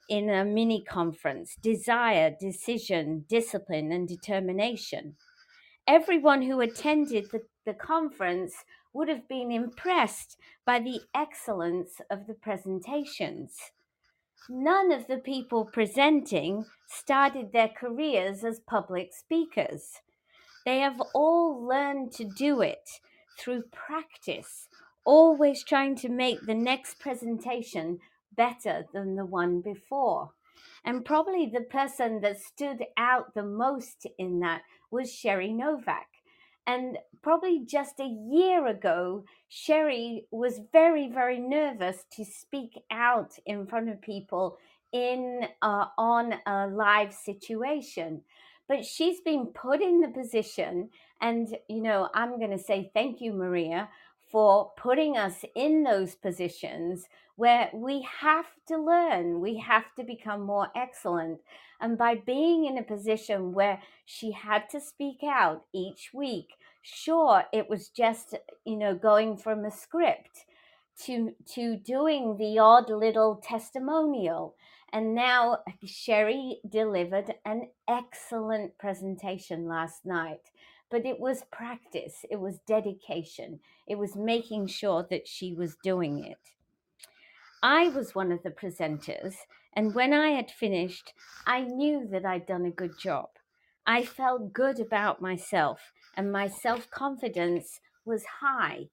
in 0.08 0.28
a 0.28 0.44
mini 0.44 0.82
conference 0.82 1.56
desire, 1.62 2.34
decision, 2.38 3.24
discipline, 3.28 3.92
and 3.92 4.08
determination. 4.08 5.14
Everyone 5.86 6.42
who 6.42 6.60
attended 6.60 7.30
the 7.30 7.42
the 7.64 7.74
conference 7.74 8.64
would 8.92 9.08
have 9.08 9.28
been 9.28 9.50
impressed 9.50 10.36
by 10.64 10.80
the 10.80 11.00
excellence 11.14 12.00
of 12.10 12.26
the 12.26 12.34
presentations. 12.34 13.72
None 14.48 14.90
of 14.90 15.06
the 15.06 15.18
people 15.18 15.64
presenting 15.64 16.64
started 16.88 17.52
their 17.52 17.68
careers 17.68 18.42
as 18.42 18.58
public 18.58 19.12
speakers. 19.12 20.00
They 20.64 20.78
have 20.80 21.00
all 21.14 21.64
learned 21.64 22.12
to 22.12 22.24
do 22.24 22.60
it 22.60 23.00
through 23.38 23.64
practice, 23.70 24.68
always 25.04 25.62
trying 25.62 25.96
to 25.96 26.08
make 26.08 26.46
the 26.46 26.54
next 26.54 26.98
presentation 26.98 27.98
better 28.36 28.86
than 28.92 29.16
the 29.16 29.24
one 29.24 29.60
before. 29.60 30.32
And 30.84 31.04
probably 31.04 31.46
the 31.46 31.60
person 31.60 32.20
that 32.22 32.40
stood 32.40 32.84
out 32.96 33.34
the 33.34 33.42
most 33.42 34.06
in 34.18 34.40
that 34.40 34.62
was 34.90 35.12
Sherry 35.12 35.52
Novak. 35.52 36.08
And 36.66 36.98
probably 37.22 37.64
just 37.64 38.00
a 38.00 38.04
year 38.04 38.66
ago, 38.66 39.24
Sherry 39.48 40.26
was 40.30 40.60
very, 40.72 41.08
very 41.08 41.38
nervous 41.38 42.04
to 42.12 42.24
speak 42.24 42.78
out 42.90 43.38
in 43.46 43.66
front 43.66 43.88
of 43.88 44.00
people 44.00 44.58
in 44.92 45.46
uh, 45.62 45.86
on 45.98 46.34
a 46.46 46.66
live 46.68 47.12
situation. 47.12 48.22
But 48.68 48.84
she's 48.84 49.20
been 49.20 49.46
put 49.46 49.82
in 49.82 50.00
the 50.00 50.08
position, 50.08 50.90
and 51.20 51.56
you 51.68 51.82
know, 51.82 52.08
I'm 52.14 52.38
going 52.38 52.56
to 52.56 52.58
say 52.58 52.90
thank 52.94 53.20
you, 53.20 53.32
Maria, 53.32 53.88
for 54.30 54.72
putting 54.76 55.16
us 55.16 55.44
in 55.54 55.82
those 55.82 56.14
positions 56.14 57.08
where 57.36 57.70
we 57.72 58.06
have 58.20 58.46
to 58.68 58.76
learn, 58.76 59.40
we 59.40 59.58
have 59.58 59.94
to 59.96 60.04
become 60.04 60.42
more 60.42 60.68
excellent. 60.76 61.40
And 61.80 61.96
by 61.96 62.14
being 62.14 62.66
in 62.66 62.76
a 62.76 62.82
position 62.82 63.52
where 63.52 63.80
she 64.04 64.32
had 64.32 64.68
to 64.70 64.80
speak 64.80 65.20
out 65.24 65.64
each 65.72 66.10
week, 66.12 66.50
sure, 66.82 67.44
it 67.52 67.68
was 67.70 67.88
just, 67.88 68.34
you 68.64 68.76
know, 68.76 68.94
going 68.94 69.36
from 69.36 69.64
a 69.64 69.70
script 69.70 70.44
to 71.04 71.34
to 71.54 71.76
doing 71.76 72.36
the 72.36 72.58
odd 72.58 72.90
little 72.90 73.40
testimonial 73.42 74.54
and 74.92 75.14
now 75.14 75.58
Sherry 75.84 76.60
delivered 76.68 77.34
an 77.44 77.68
excellent 77.88 78.76
presentation 78.76 79.68
last 79.68 80.04
night 80.04 80.50
but 80.90 81.06
it 81.06 81.20
was 81.20 81.44
practice, 81.50 82.24
it 82.30 82.40
was 82.40 82.58
dedication, 82.66 83.60
it 83.86 83.96
was 83.96 84.16
making 84.16 84.66
sure 84.66 85.06
that 85.08 85.28
she 85.28 85.54
was 85.54 85.76
doing 85.82 86.24
it. 86.24 86.38
I 87.62 87.88
was 87.88 88.14
one 88.14 88.32
of 88.32 88.42
the 88.42 88.50
presenters, 88.50 89.34
and 89.74 89.94
when 89.94 90.12
I 90.12 90.30
had 90.30 90.50
finished, 90.50 91.12
I 91.46 91.62
knew 91.62 92.08
that 92.10 92.24
I'd 92.24 92.46
done 92.46 92.64
a 92.64 92.70
good 92.70 92.98
job. 92.98 93.28
I 93.86 94.04
felt 94.04 94.52
good 94.52 94.80
about 94.80 95.20
myself, 95.20 95.92
and 96.16 96.32
my 96.32 96.48
self 96.48 96.90
confidence 96.90 97.80
was 98.04 98.24
high. 98.40 98.88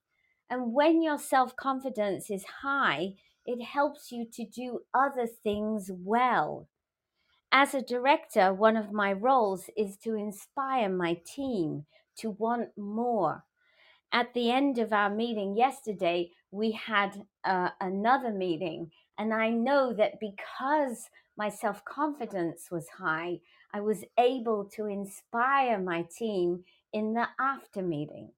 And 0.50 0.72
when 0.72 1.02
your 1.02 1.18
self 1.18 1.56
confidence 1.56 2.30
is 2.30 2.44
high, 2.62 3.14
it 3.46 3.62
helps 3.62 4.12
you 4.12 4.26
to 4.32 4.44
do 4.44 4.80
other 4.92 5.26
things 5.26 5.90
well. 5.90 6.68
As 7.50 7.74
a 7.74 7.82
director, 7.82 8.52
one 8.52 8.76
of 8.76 8.92
my 8.92 9.12
roles 9.12 9.70
is 9.76 9.96
to 9.98 10.14
inspire 10.14 10.88
my 10.88 11.20
team 11.24 11.86
to 12.18 12.30
want 12.30 12.76
more. 12.76 13.44
At 14.12 14.34
the 14.34 14.50
end 14.50 14.78
of 14.78 14.92
our 14.92 15.08
meeting 15.08 15.56
yesterday, 15.56 16.30
we 16.50 16.72
had 16.72 17.24
uh, 17.44 17.70
another 17.80 18.30
meeting, 18.30 18.90
and 19.18 19.32
I 19.32 19.50
know 19.50 19.92
that 19.94 20.20
because 20.20 21.08
my 21.36 21.48
self 21.48 21.84
confidence 21.84 22.70
was 22.70 22.88
high, 22.98 23.40
I 23.72 23.80
was 23.80 24.04
able 24.18 24.64
to 24.76 24.86
inspire 24.86 25.78
my 25.78 26.02
team 26.02 26.64
in 26.92 27.14
the 27.14 27.28
after 27.40 27.82
meeting. 27.82 28.32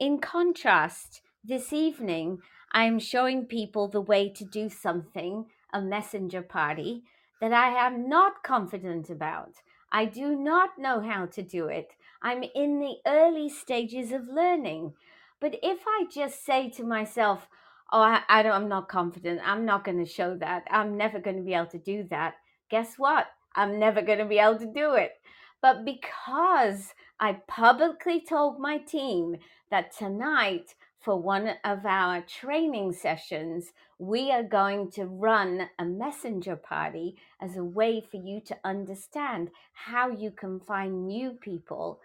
In 0.00 0.18
contrast, 0.18 1.20
this 1.44 1.72
evening, 1.72 2.38
I 2.72 2.84
am 2.84 2.98
showing 2.98 3.46
people 3.46 3.86
the 3.88 4.00
way 4.00 4.28
to 4.30 4.44
do 4.44 4.68
something, 4.68 5.46
a 5.72 5.80
messenger 5.80 6.42
party, 6.42 7.04
that 7.40 7.52
I 7.52 7.86
am 7.86 8.08
not 8.08 8.42
confident 8.42 9.10
about. 9.10 9.54
I 9.92 10.06
do 10.06 10.34
not 10.34 10.78
know 10.78 11.00
how 11.00 11.26
to 11.26 11.42
do 11.42 11.66
it. 11.66 11.92
I'm 12.22 12.42
in 12.42 12.80
the 12.80 12.96
early 13.06 13.48
stages 13.48 14.12
of 14.12 14.28
learning. 14.28 14.94
But 15.40 15.56
if 15.62 15.80
I 15.86 16.06
just 16.12 16.44
say 16.44 16.70
to 16.70 16.84
myself, 16.84 17.48
oh, 17.92 18.00
I, 18.00 18.22
I 18.28 18.42
don't, 18.42 18.52
I'm 18.52 18.68
not 18.68 18.88
confident, 18.88 19.40
I'm 19.44 19.64
not 19.64 19.84
going 19.84 20.04
to 20.04 20.10
show 20.10 20.36
that, 20.38 20.64
I'm 20.70 20.96
never 20.96 21.20
going 21.20 21.36
to 21.36 21.42
be 21.42 21.54
able 21.54 21.66
to 21.66 21.78
do 21.78 22.06
that, 22.10 22.34
guess 22.70 22.94
what? 22.96 23.26
I'm 23.54 23.78
never 23.78 24.02
going 24.02 24.18
to 24.18 24.24
be 24.24 24.38
able 24.38 24.58
to 24.58 24.72
do 24.72 24.94
it. 24.94 25.12
But 25.60 25.84
because 25.84 26.94
I 27.20 27.34
publicly 27.46 28.20
told 28.20 28.58
my 28.58 28.78
team 28.78 29.36
that 29.70 29.96
tonight 29.96 30.74
for 31.04 31.20
one 31.20 31.50
of 31.64 31.84
our 31.84 32.22
training 32.22 32.92
sessions, 32.94 33.72
we 33.98 34.32
are 34.32 34.42
going 34.42 34.90
to 34.92 35.04
run 35.04 35.68
a 35.78 35.84
messenger 35.84 36.56
party 36.56 37.16
as 37.40 37.56
a 37.56 37.64
way 37.64 38.00
for 38.00 38.16
you 38.16 38.40
to 38.40 38.56
understand 38.64 39.50
how 39.74 40.08
you 40.08 40.30
can 40.30 40.58
find 40.60 41.06
new 41.06 41.32
people. 41.32 42.00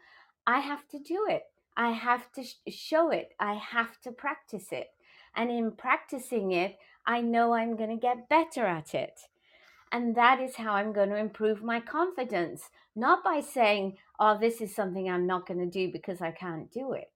I 0.45 0.59
have 0.59 0.85
to 0.89 0.99
do 0.99 1.25
it. 1.29 1.43
I 1.77 1.91
have 1.91 2.29
to 2.33 2.43
show 2.69 3.09
it. 3.09 3.31
I 3.39 3.53
have 3.53 4.01
to 4.01 4.11
practice 4.11 4.67
it. 4.71 4.87
And 5.33 5.49
in 5.49 5.71
practicing 5.71 6.51
it, 6.51 6.77
I 7.05 7.21
know 7.21 7.53
I'm 7.53 7.77
going 7.77 7.91
to 7.91 7.95
get 7.95 8.27
better 8.27 8.65
at 8.65 8.93
it. 8.93 9.21
And 9.91 10.13
that 10.15 10.41
is 10.41 10.57
how 10.57 10.73
I'm 10.73 10.91
going 10.91 11.09
to 11.09 11.15
improve 11.15 11.63
my 11.63 11.79
confidence, 11.79 12.69
not 12.95 13.23
by 13.23 13.39
saying, 13.39 13.97
oh, 14.19 14.37
this 14.37 14.59
is 14.59 14.75
something 14.75 15.09
I'm 15.09 15.25
not 15.25 15.47
going 15.47 15.59
to 15.59 15.65
do 15.65 15.89
because 15.91 16.21
I 16.21 16.31
can't 16.31 16.69
do 16.69 16.91
it. 16.91 17.09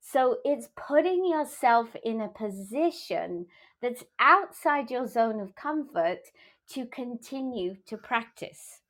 So 0.00 0.38
it's 0.44 0.68
putting 0.76 1.24
yourself 1.26 1.94
in 2.02 2.20
a 2.20 2.28
position 2.28 3.46
that's 3.82 4.04
outside 4.18 4.90
your 4.90 5.06
zone 5.06 5.40
of 5.40 5.54
comfort 5.54 6.30
to 6.70 6.86
continue 6.86 7.76
to 7.86 7.96
practice. 7.96 8.80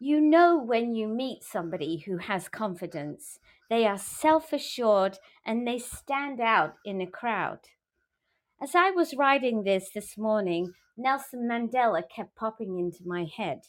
You 0.00 0.20
know 0.20 0.56
when 0.58 0.94
you 0.94 1.08
meet 1.08 1.44
somebody 1.44 1.98
who 2.06 2.18
has 2.18 2.48
confidence, 2.48 3.38
they 3.70 3.86
are 3.86 3.98
self 3.98 4.52
assured 4.52 5.18
and 5.46 5.66
they 5.66 5.78
stand 5.78 6.40
out 6.40 6.74
in 6.84 7.00
a 7.00 7.06
crowd. 7.06 7.60
As 8.60 8.74
I 8.74 8.90
was 8.90 9.16
writing 9.16 9.64
this 9.64 9.90
this 9.94 10.16
morning, 10.18 10.74
Nelson 10.96 11.48
Mandela 11.48 12.02
kept 12.08 12.36
popping 12.36 12.78
into 12.78 13.06
my 13.06 13.26
head. 13.36 13.62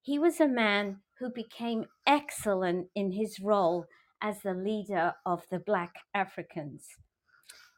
He 0.00 0.18
was 0.18 0.40
a 0.40 0.48
man 0.48 1.00
who 1.18 1.30
became 1.30 1.86
excellent 2.06 2.88
in 2.94 3.12
his 3.12 3.40
role 3.40 3.86
as 4.20 4.40
the 4.40 4.54
leader 4.54 5.14
of 5.24 5.46
the 5.50 5.58
Black 5.58 5.96
Africans. 6.14 6.86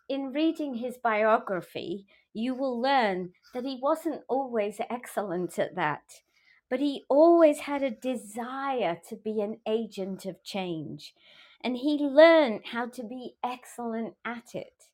In 0.09 0.33
reading 0.33 0.75
his 0.75 0.97
biography, 0.99 2.07
you 2.33 2.55
will 2.55 2.81
learn 2.81 3.31
that 3.55 3.65
he 3.65 3.79
wasn't 3.81 4.23
always 4.29 4.81
excellent 4.91 5.59
at 5.59 5.77
that, 5.77 6.23
but 6.69 6.81
he 6.81 7.05
always 7.09 7.61
had 7.61 7.83
a 7.83 7.91
desire 7.91 8.99
to 9.09 9.17
be 9.17 9.41
an 9.41 9.59
agent 9.67 10.27
of 10.27 10.43
change, 10.43 11.15
and 11.63 11.77
he 11.77 11.99
learned 11.99 12.63
how 12.73 12.87
to 12.87 13.03
be 13.03 13.35
excellent 13.45 14.15
at 14.25 14.55
it. 14.55 14.85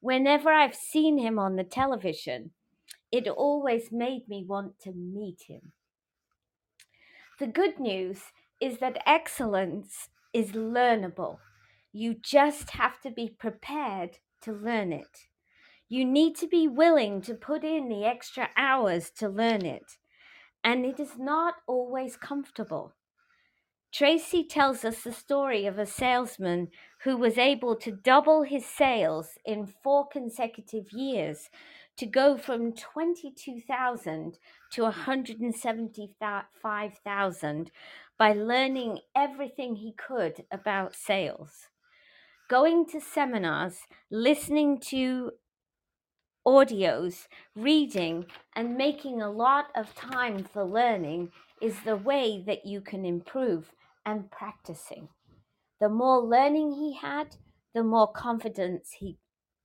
Whenever 0.00 0.50
I've 0.50 0.74
seen 0.74 1.18
him 1.18 1.38
on 1.38 1.56
the 1.56 1.64
television, 1.64 2.50
it 3.12 3.28
always 3.28 3.90
made 3.92 4.28
me 4.28 4.44
want 4.46 4.80
to 4.80 4.92
meet 4.92 5.42
him. 5.46 5.72
The 7.38 7.46
good 7.46 7.78
news 7.78 8.20
is 8.60 8.78
that 8.78 9.02
excellence 9.06 10.08
is 10.32 10.52
learnable. 10.52 11.38
You 11.92 12.14
just 12.14 12.70
have 12.70 13.00
to 13.00 13.10
be 13.10 13.28
prepared 13.28 14.18
to 14.42 14.52
learn 14.52 14.92
it. 14.92 15.26
You 15.88 16.04
need 16.04 16.36
to 16.36 16.46
be 16.46 16.68
willing 16.68 17.20
to 17.22 17.34
put 17.34 17.64
in 17.64 17.88
the 17.88 18.04
extra 18.04 18.50
hours 18.56 19.10
to 19.18 19.28
learn 19.28 19.66
it. 19.66 19.96
And 20.62 20.86
it 20.86 21.00
is 21.00 21.18
not 21.18 21.54
always 21.66 22.16
comfortable. 22.16 22.94
Tracy 23.92 24.44
tells 24.44 24.84
us 24.84 25.02
the 25.02 25.12
story 25.12 25.66
of 25.66 25.76
a 25.76 25.86
salesman 25.86 26.68
who 27.02 27.16
was 27.16 27.36
able 27.36 27.74
to 27.76 27.90
double 27.90 28.44
his 28.44 28.64
sales 28.64 29.30
in 29.44 29.66
four 29.66 30.06
consecutive 30.06 30.92
years 30.92 31.50
to 31.96 32.06
go 32.06 32.36
from 32.36 32.72
22,000 32.72 34.38
to 34.70 34.82
175,000 34.82 37.70
by 38.20 38.34
learning 38.34 38.98
everything 39.16 39.76
he 39.76 39.94
could 39.94 40.44
about 40.52 40.94
sales. 40.94 41.68
Going 42.50 42.84
to 42.88 43.00
seminars, 43.00 43.78
listening 44.10 44.78
to 44.90 45.32
audios, 46.46 47.28
reading, 47.56 48.26
and 48.54 48.76
making 48.76 49.22
a 49.22 49.30
lot 49.30 49.68
of 49.74 49.94
time 49.94 50.44
for 50.44 50.64
learning 50.64 51.32
is 51.62 51.80
the 51.86 51.96
way 51.96 52.44
that 52.46 52.66
you 52.66 52.82
can 52.82 53.06
improve 53.06 53.72
and 54.04 54.30
practicing. 54.30 55.08
The 55.80 55.88
more 55.88 56.20
learning 56.22 56.72
he 56.72 56.98
had, 57.00 57.36
the 57.74 57.82
more 57.82 58.12
confidence 58.12 58.96
he 58.98 59.16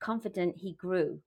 confident 0.02 0.60
he 0.60 0.76
grew. 0.76 1.20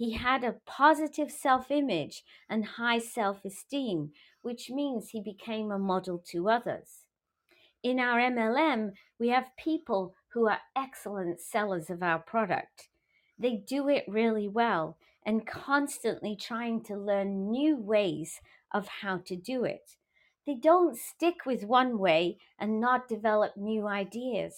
He 0.00 0.12
had 0.12 0.44
a 0.44 0.56
positive 0.64 1.30
self 1.30 1.70
image 1.70 2.24
and 2.48 2.64
high 2.64 3.00
self 3.00 3.44
esteem, 3.44 4.12
which 4.40 4.70
means 4.70 5.10
he 5.10 5.20
became 5.20 5.70
a 5.70 5.78
model 5.78 6.24
to 6.30 6.48
others. 6.48 7.04
In 7.82 8.00
our 8.00 8.18
MLM, 8.18 8.92
we 9.18 9.28
have 9.28 9.54
people 9.58 10.14
who 10.32 10.48
are 10.48 10.62
excellent 10.74 11.38
sellers 11.38 11.90
of 11.90 12.02
our 12.02 12.18
product. 12.18 12.88
They 13.38 13.56
do 13.56 13.90
it 13.90 14.04
really 14.08 14.48
well 14.48 14.96
and 15.26 15.46
constantly 15.46 16.34
trying 16.34 16.82
to 16.84 16.96
learn 16.96 17.50
new 17.50 17.76
ways 17.76 18.40
of 18.72 18.88
how 19.02 19.18
to 19.26 19.36
do 19.36 19.64
it. 19.64 19.96
They 20.46 20.54
don't 20.54 20.96
stick 20.96 21.44
with 21.44 21.64
one 21.64 21.98
way 21.98 22.38
and 22.58 22.80
not 22.80 23.06
develop 23.06 23.54
new 23.54 23.86
ideas. 23.86 24.54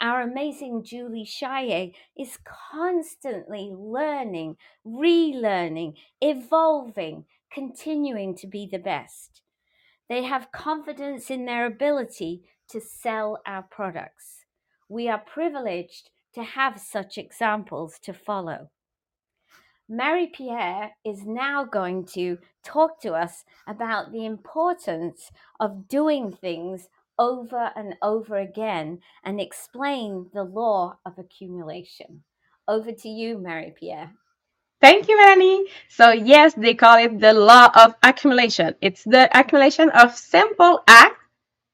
Our 0.00 0.22
amazing 0.22 0.84
Julie 0.84 1.26
Shaye 1.26 1.92
is 2.16 2.38
constantly 2.44 3.72
learning, 3.74 4.56
relearning, 4.86 5.94
evolving, 6.20 7.24
continuing 7.52 8.36
to 8.36 8.46
be 8.46 8.68
the 8.70 8.78
best. 8.78 9.42
They 10.08 10.22
have 10.22 10.52
confidence 10.52 11.30
in 11.30 11.46
their 11.46 11.66
ability 11.66 12.42
to 12.70 12.80
sell 12.80 13.40
our 13.44 13.62
products. 13.62 14.44
We 14.88 15.08
are 15.08 15.18
privileged 15.18 16.10
to 16.34 16.44
have 16.44 16.78
such 16.78 17.18
examples 17.18 17.98
to 18.04 18.12
follow. 18.12 18.70
Marie 19.88 20.26
Pierre 20.26 20.92
is 21.04 21.24
now 21.24 21.64
going 21.64 22.04
to 22.04 22.38
talk 22.62 23.00
to 23.00 23.14
us 23.14 23.44
about 23.66 24.12
the 24.12 24.26
importance 24.26 25.30
of 25.58 25.88
doing 25.88 26.30
things 26.30 26.88
over 27.18 27.70
and 27.76 27.94
over 28.02 28.36
again 28.36 29.00
and 29.24 29.40
explain 29.40 30.30
the 30.32 30.44
law 30.44 30.98
of 31.04 31.18
accumulation. 31.18 32.22
Over 32.66 32.92
to 32.92 33.08
you, 33.08 33.38
Marie 33.38 33.72
Pierre. 33.78 34.12
Thank 34.80 35.08
you, 35.08 35.16
Melanie. 35.16 35.66
So 35.88 36.10
yes, 36.12 36.54
they 36.54 36.74
call 36.74 36.98
it 36.98 37.18
the 37.18 37.32
law 37.32 37.70
of 37.74 37.94
accumulation. 38.02 38.74
It's 38.80 39.02
the 39.04 39.28
accumulation 39.36 39.90
of 39.90 40.14
simple 40.14 40.82
acts, 40.86 41.16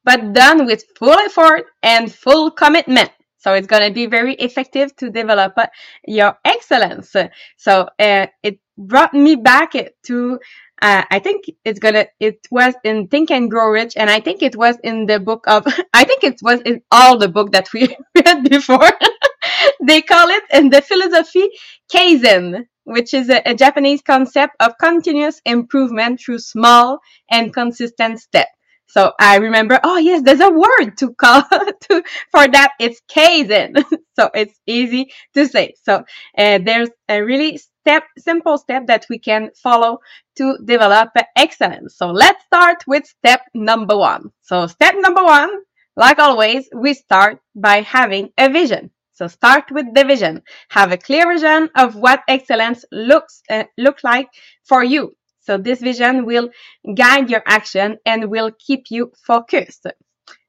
but 0.04 0.32
done 0.32 0.66
with 0.66 0.84
full 0.96 1.12
effort 1.12 1.66
and 1.82 2.12
full 2.12 2.50
commitment. 2.50 3.10
So 3.38 3.52
it's 3.52 3.66
going 3.66 3.86
to 3.86 3.92
be 3.92 4.06
very 4.06 4.34
effective 4.34 4.96
to 4.96 5.10
develop 5.10 5.52
uh, 5.58 5.66
your 6.06 6.38
excellence. 6.46 7.14
So 7.58 7.88
uh, 7.98 8.26
it 8.42 8.58
brought 8.78 9.12
me 9.12 9.36
back 9.36 9.72
to 10.04 10.38
uh, 10.84 11.02
I 11.10 11.18
think 11.18 11.46
it's 11.64 11.78
gonna, 11.78 12.06
it 12.20 12.46
was 12.50 12.74
in 12.84 13.08
Think 13.08 13.30
and 13.30 13.50
Grow 13.50 13.70
Rich, 13.70 13.94
and 13.96 14.10
I 14.10 14.20
think 14.20 14.42
it 14.42 14.54
was 14.54 14.76
in 14.84 15.06
the 15.06 15.18
book 15.18 15.44
of, 15.46 15.66
I 15.94 16.04
think 16.04 16.24
it 16.24 16.40
was 16.42 16.60
in 16.60 16.82
all 16.92 17.16
the 17.16 17.28
book 17.28 17.52
that 17.52 17.72
we 17.72 17.96
read 18.14 18.44
before. 18.50 18.90
they 19.82 20.02
call 20.02 20.28
it 20.28 20.44
in 20.52 20.68
the 20.68 20.82
philosophy 20.82 21.48
Kaizen, 21.90 22.66
which 22.84 23.14
is 23.14 23.30
a, 23.30 23.40
a 23.46 23.54
Japanese 23.54 24.02
concept 24.02 24.56
of 24.60 24.74
continuous 24.78 25.40
improvement 25.46 26.20
through 26.20 26.40
small 26.40 26.98
and 27.30 27.54
consistent 27.54 28.20
steps. 28.20 28.50
So 28.86 29.12
I 29.18 29.38
remember, 29.38 29.80
oh 29.84 29.96
yes, 29.96 30.20
there's 30.22 30.40
a 30.40 30.50
word 30.50 30.98
to 30.98 31.14
call 31.14 31.42
to 31.50 32.02
for 32.30 32.46
that. 32.46 32.72
It's 32.78 33.00
Kaizen. 33.10 33.82
so 34.18 34.28
it's 34.34 34.60
easy 34.66 35.10
to 35.32 35.48
say. 35.48 35.72
So 35.82 36.04
uh, 36.36 36.58
there's 36.62 36.90
a 37.08 37.22
really 37.22 37.58
step, 37.84 38.04
simple 38.16 38.56
step 38.56 38.86
that 38.86 39.04
we 39.10 39.18
can 39.18 39.50
follow 39.62 39.98
to 40.36 40.56
develop 40.64 41.10
excellence. 41.36 41.96
So 41.98 42.10
let's 42.10 42.42
start 42.46 42.78
with 42.86 43.04
step 43.04 43.42
number 43.52 43.94
one. 43.94 44.30
So 44.40 44.66
step 44.66 44.94
number 44.96 45.22
one, 45.22 45.50
like 45.94 46.18
always, 46.18 46.66
we 46.74 46.94
start 46.94 47.40
by 47.54 47.82
having 47.82 48.30
a 48.38 48.48
vision. 48.48 48.90
So 49.12 49.28
start 49.28 49.64
with 49.70 49.86
the 49.94 50.04
vision. 50.04 50.42
Have 50.70 50.92
a 50.92 50.96
clear 50.96 51.30
vision 51.30 51.68
of 51.76 51.94
what 51.94 52.22
excellence 52.26 52.86
looks 52.90 53.42
uh, 53.50 53.64
look 53.76 53.98
like 54.02 54.28
for 54.64 54.82
you. 54.82 55.14
So 55.40 55.58
this 55.58 55.80
vision 55.80 56.24
will 56.24 56.48
guide 56.96 57.28
your 57.28 57.42
action 57.46 57.98
and 58.06 58.30
will 58.30 58.50
keep 58.58 58.84
you 58.88 59.12
focused. 59.26 59.86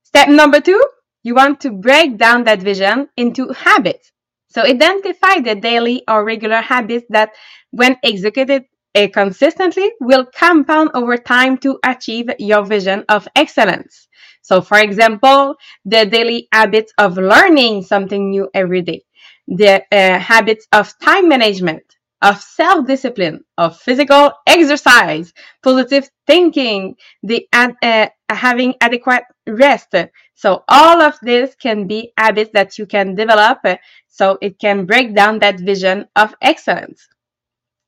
Step 0.04 0.30
number 0.30 0.62
two, 0.62 0.82
you 1.24 1.36
want 1.36 1.60
to 1.62 1.72
break 1.72 2.18
down 2.18 2.46
that 2.46 2.62
vision 2.62 3.10
into 3.18 3.50
habits. 3.50 4.14
So 4.56 4.64
identify 4.64 5.36
the 5.42 5.56
daily 5.56 6.04
or 6.08 6.24
regular 6.26 6.62
habits 6.62 7.06
that 7.10 7.32
when 7.72 7.98
executed 8.04 8.64
uh, 8.96 9.08
consistently 9.14 9.92
will 10.00 10.26
compound 10.34 10.92
over 10.94 11.18
time 11.18 11.58
to 11.60 11.78
achieve 11.84 12.28
your 12.40 12.64
vision 12.64 13.04
of 13.10 13.28
excellence. 13.36 14.08
So 14.42 14.62
for 14.62 14.80
example, 14.80 15.56
the 15.84 16.06
daily 16.06 16.48
habits 16.54 16.94
of 16.98 17.18
learning 17.18 17.84
something 17.84 18.30
new 18.30 18.50
every 18.54 18.82
day, 18.82 19.04
the 19.48 19.84
uh, 19.92 20.20
habits 20.20 20.66
of 20.72 20.94
time 21.00 21.28
management, 21.28 21.84
of 22.22 22.42
self-discipline, 22.42 23.44
of 23.58 23.78
physical 23.80 24.32
exercise, 24.48 25.34
positive 25.64 26.10
thinking, 26.28 26.96
the 27.24 27.48
uh, 27.54 28.08
having 28.30 28.74
adequate 28.82 29.24
rest. 29.48 29.94
So 30.36 30.64
all 30.68 31.02
of 31.02 31.18
this 31.22 31.56
can 31.56 31.88
be 31.88 32.14
habits 32.18 32.52
that 32.54 32.78
you 32.78 32.86
can 32.86 33.16
develop 33.16 33.60
uh, 33.66 33.78
so 34.08 34.38
it 34.42 34.60
can 34.60 34.86
break 34.86 35.16
down 35.16 35.40
that 35.40 35.60
vision 35.60 36.08
of 36.16 36.36
excellence. 36.42 37.08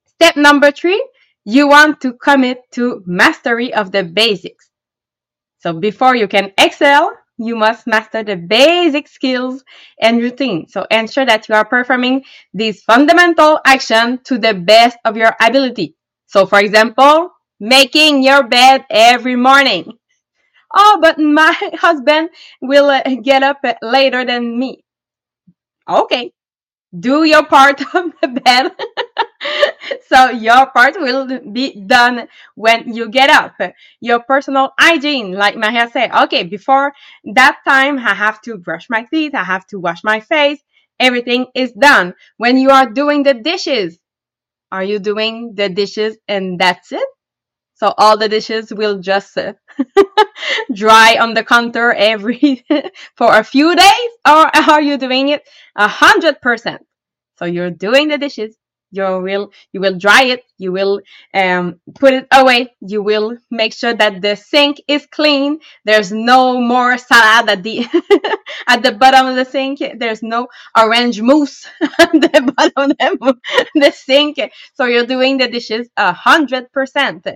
Step 0.06 0.36
number 0.36 0.72
three, 0.72 1.02
you 1.44 1.68
want 1.68 2.00
to 2.02 2.12
commit 2.14 2.62
to 2.72 3.02
mastery 3.06 3.72
of 3.74 3.92
the 3.92 4.04
basics. 4.04 4.70
So 5.58 5.72
before 5.72 6.16
you 6.16 6.28
can 6.28 6.52
excel, 6.58 7.12
you 7.38 7.56
must 7.56 7.86
master 7.86 8.22
the 8.24 8.36
basic 8.36 9.08
skills 9.08 9.64
and 10.00 10.18
routine. 10.20 10.68
So 10.68 10.86
ensure 10.90 11.26
that 11.26 11.48
you 11.48 11.54
are 11.54 11.64
performing 11.64 12.24
these 12.54 12.82
fundamental 12.82 13.60
action 13.66 14.20
to 14.24 14.38
the 14.38 14.54
best 14.54 14.98
of 15.04 15.16
your 15.16 15.34
ability. 15.40 15.96
So 16.26 16.46
for 16.46 16.60
example, 16.60 17.30
making 17.60 18.22
your 18.22 18.44
bed 18.48 18.86
every 18.90 19.36
morning. 19.36 19.97
Oh, 20.78 20.98
but 21.02 21.18
my 21.18 21.52
husband 21.74 22.30
will 22.62 22.88
uh, 22.88 23.02
get 23.22 23.42
up 23.42 23.60
later 23.82 24.24
than 24.24 24.58
me. 24.58 24.82
Okay. 25.88 26.32
Do 26.98 27.24
your 27.24 27.44
part 27.46 27.80
of 27.94 28.12
the 28.22 28.28
bed. 28.28 28.72
so 30.08 30.30
your 30.30 30.66
part 30.70 30.96
will 30.98 31.26
be 31.52 31.80
done 31.86 32.28
when 32.54 32.94
you 32.94 33.10
get 33.10 33.30
up. 33.30 33.54
Your 34.00 34.20
personal 34.20 34.72
hygiene, 34.78 35.32
like 35.32 35.56
Maria 35.56 35.88
said, 35.90 36.12
okay, 36.24 36.44
before 36.44 36.92
that 37.34 37.58
time, 37.66 37.98
I 37.98 38.14
have 38.14 38.40
to 38.42 38.58
brush 38.58 38.88
my 38.90 39.04
teeth, 39.12 39.34
I 39.34 39.44
have 39.44 39.66
to 39.68 39.78
wash 39.80 40.04
my 40.04 40.20
face. 40.20 40.60
Everything 41.00 41.46
is 41.54 41.72
done. 41.72 42.14
When 42.38 42.56
you 42.58 42.70
are 42.70 42.90
doing 42.90 43.22
the 43.22 43.34
dishes, 43.34 43.98
are 44.72 44.84
you 44.84 44.98
doing 44.98 45.54
the 45.54 45.68
dishes 45.68 46.18
and 46.28 46.58
that's 46.60 46.92
it? 46.92 47.08
So 47.76 47.94
all 47.98 48.18
the 48.18 48.28
dishes 48.28 48.72
will 48.72 49.00
just 49.00 49.36
uh, 49.38 49.54
dry 50.74 51.16
on 51.20 51.34
the 51.34 51.44
counter 51.44 51.92
every 51.92 52.64
for 53.16 53.34
a 53.34 53.44
few 53.44 53.74
days, 53.74 54.10
or 54.26 54.50
are 54.56 54.82
you 54.82 54.98
doing 54.98 55.28
it 55.28 55.42
a 55.76 55.88
hundred 55.88 56.40
percent? 56.40 56.84
So 57.38 57.44
you're 57.44 57.70
doing 57.70 58.08
the 58.08 58.18
dishes 58.18 58.56
you 58.90 59.02
will 59.20 59.52
you 59.72 59.80
will 59.80 59.96
dry 59.98 60.24
it 60.24 60.44
you 60.58 60.72
will 60.72 61.00
um, 61.34 61.80
put 61.98 62.12
it 62.14 62.26
away 62.32 62.74
you 62.80 63.02
will 63.02 63.36
make 63.50 63.72
sure 63.74 63.94
that 63.94 64.22
the 64.22 64.34
sink 64.36 64.80
is 64.88 65.06
clean. 65.06 65.58
There's 65.84 66.10
no 66.12 66.60
more 66.60 66.96
salad 66.98 67.48
at 67.50 67.62
the 67.62 67.86
at 68.68 68.82
the 68.82 68.92
bottom 68.92 69.26
of 69.26 69.36
the 69.36 69.44
sink. 69.44 69.78
There's 69.98 70.22
no 70.22 70.48
orange 70.76 71.20
mousse 71.20 71.66
at 71.98 72.12
the 72.12 72.52
bottom 72.56 72.90
of 72.92 72.96
the 72.98 73.36
the 73.74 73.90
sink. 73.92 74.38
So 74.74 74.84
you're 74.86 75.06
doing 75.06 75.38
the 75.38 75.48
dishes 75.48 75.88
a 75.96 76.12
hundred 76.12 76.72
percent. 76.72 77.26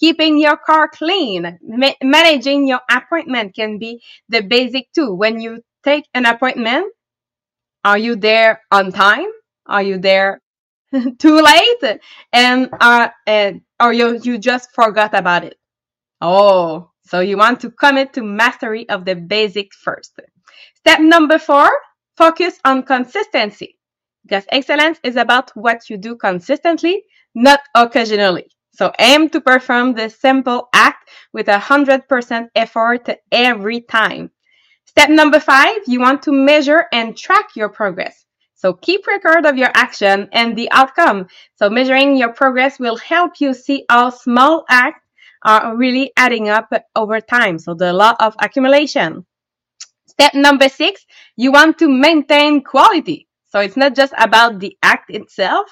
Keeping 0.00 0.38
your 0.38 0.56
car 0.56 0.88
clean. 0.88 1.58
Ma- 1.62 1.98
managing 2.02 2.66
your 2.68 2.80
appointment 2.90 3.54
can 3.54 3.78
be 3.78 4.02
the 4.28 4.42
basic 4.42 4.92
too. 4.92 5.14
When 5.14 5.40
you 5.40 5.62
take 5.84 6.06
an 6.14 6.26
appointment 6.26 6.92
are 7.84 7.98
you 7.98 8.16
there 8.16 8.62
on 8.72 8.92
time? 8.92 9.28
Are 9.66 9.82
you 9.82 9.98
there 9.98 10.41
too 11.18 11.40
late? 11.40 12.00
And 12.32 12.68
uh, 12.80 13.08
uh, 13.26 13.52
or 13.80 13.92
you 13.92 14.20
you 14.22 14.38
just 14.38 14.72
forgot 14.72 15.14
about 15.14 15.44
it. 15.44 15.56
Oh 16.20 16.90
so 17.04 17.20
you 17.20 17.36
want 17.36 17.60
to 17.60 17.70
commit 17.70 18.12
to 18.14 18.22
mastery 18.22 18.88
of 18.88 19.04
the 19.04 19.14
basics 19.14 19.76
first. 19.76 20.18
Step 20.76 21.00
number 21.00 21.38
four 21.38 21.70
focus 22.16 22.58
on 22.64 22.82
consistency. 22.84 23.76
Because 24.22 24.44
excellence 24.50 24.98
is 25.02 25.16
about 25.16 25.50
what 25.56 25.90
you 25.90 25.96
do 25.96 26.16
consistently 26.16 27.04
not 27.34 27.60
occasionally. 27.74 28.46
So 28.74 28.92
aim 28.98 29.28
to 29.30 29.40
perform 29.40 29.94
the 29.94 30.08
simple 30.08 30.68
act 30.72 31.10
with 31.32 31.48
a 31.48 31.58
hundred 31.58 32.08
percent 32.08 32.50
effort 32.54 33.08
every 33.30 33.80
time. 33.80 34.30
Step 34.86 35.10
number 35.10 35.40
five 35.40 35.78
you 35.86 36.00
want 36.00 36.22
to 36.22 36.32
measure 36.32 36.86
and 36.92 37.16
track 37.16 37.56
your 37.56 37.68
progress 37.68 38.24
so 38.62 38.74
keep 38.74 39.08
record 39.08 39.44
of 39.44 39.56
your 39.56 39.72
action 39.74 40.28
and 40.30 40.56
the 40.56 40.70
outcome. 40.70 41.26
So 41.56 41.68
measuring 41.68 42.16
your 42.16 42.32
progress 42.32 42.78
will 42.78 42.96
help 42.96 43.40
you 43.40 43.54
see 43.54 43.84
how 43.90 44.10
small 44.10 44.64
acts 44.70 45.04
are 45.44 45.76
really 45.76 46.12
adding 46.16 46.48
up 46.48 46.70
over 46.94 47.20
time. 47.20 47.58
So 47.58 47.74
the 47.74 47.92
law 47.92 48.14
of 48.20 48.36
accumulation. 48.38 49.26
Step 50.06 50.34
number 50.34 50.68
six, 50.68 51.04
you 51.36 51.50
want 51.50 51.76
to 51.78 51.88
maintain 51.88 52.62
quality. 52.62 53.26
So 53.48 53.58
it's 53.58 53.76
not 53.76 53.96
just 53.96 54.14
about 54.16 54.60
the 54.60 54.78
act 54.80 55.10
itself, 55.10 55.66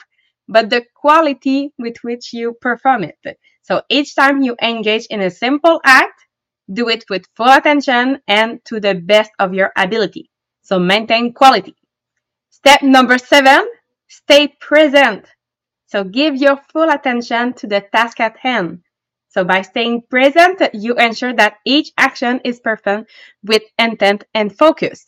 but 0.49 0.69
the 0.69 0.85
quality 0.97 1.71
with 1.79 1.95
which 2.03 2.33
you 2.33 2.57
perform 2.61 3.05
it. 3.05 3.39
So 3.63 3.83
each 3.89 4.17
time 4.17 4.43
you 4.43 4.57
engage 4.61 5.07
in 5.11 5.21
a 5.21 5.31
simple 5.31 5.81
act, 5.85 6.27
do 6.73 6.89
it 6.89 7.05
with 7.09 7.23
full 7.37 7.51
attention 7.51 8.19
and 8.27 8.59
to 8.65 8.81
the 8.81 8.97
best 8.97 9.31
of 9.39 9.55
your 9.55 9.71
ability. 9.77 10.29
So 10.63 10.81
maintain 10.81 11.33
quality. 11.33 11.77
Step 12.63 12.83
number 12.83 13.17
seven, 13.17 13.67
stay 14.09 14.49
present. 14.61 15.27
So 15.87 16.05
give 16.05 16.37
your 16.37 16.59
full 16.73 16.91
attention 16.91 17.55
to 17.55 17.67
the 17.67 17.81
task 17.81 18.21
at 18.21 18.37
hand. 18.37 18.83
So 19.29 19.45
by 19.45 19.63
staying 19.63 20.03
present, 20.11 20.61
you 20.75 20.95
ensure 20.97 21.33
that 21.35 21.55
each 21.65 21.93
action 21.97 22.41
is 22.45 22.61
performed 22.61 23.07
with 23.43 23.63
intent 23.79 24.25
and 24.35 24.57
focus. 24.57 25.07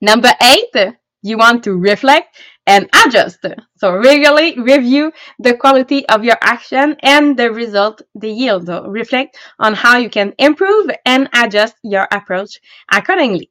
Number 0.00 0.30
eight, 0.40 0.94
you 1.22 1.36
want 1.36 1.64
to 1.64 1.76
reflect 1.76 2.40
and 2.66 2.88
adjust. 3.04 3.44
So 3.78 3.96
regularly 3.96 4.58
review 4.60 5.12
the 5.40 5.56
quality 5.56 6.08
of 6.08 6.24
your 6.24 6.38
action 6.40 6.96
and 7.00 7.36
the 7.36 7.50
result 7.50 8.02
they 8.14 8.30
yield. 8.30 8.66
So 8.66 8.86
reflect 8.86 9.36
on 9.58 9.74
how 9.74 9.96
you 9.96 10.08
can 10.08 10.32
improve 10.38 10.90
and 11.04 11.28
adjust 11.34 11.74
your 11.82 12.06
approach 12.12 12.60
accordingly. 12.92 13.50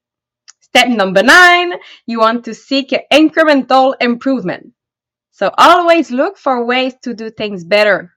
Step 0.74 0.90
number 0.90 1.24
nine, 1.24 1.74
you 2.06 2.20
want 2.20 2.46
to 2.46 2.54
seek 2.54 2.94
incremental 3.12 3.96
improvement. 4.00 4.72
So 5.32 5.52
always 5.58 6.12
look 6.12 6.38
for 6.38 6.66
ways 6.66 6.94
to 7.04 7.14
do 7.14 7.30
things 7.32 7.64
better. 7.64 8.14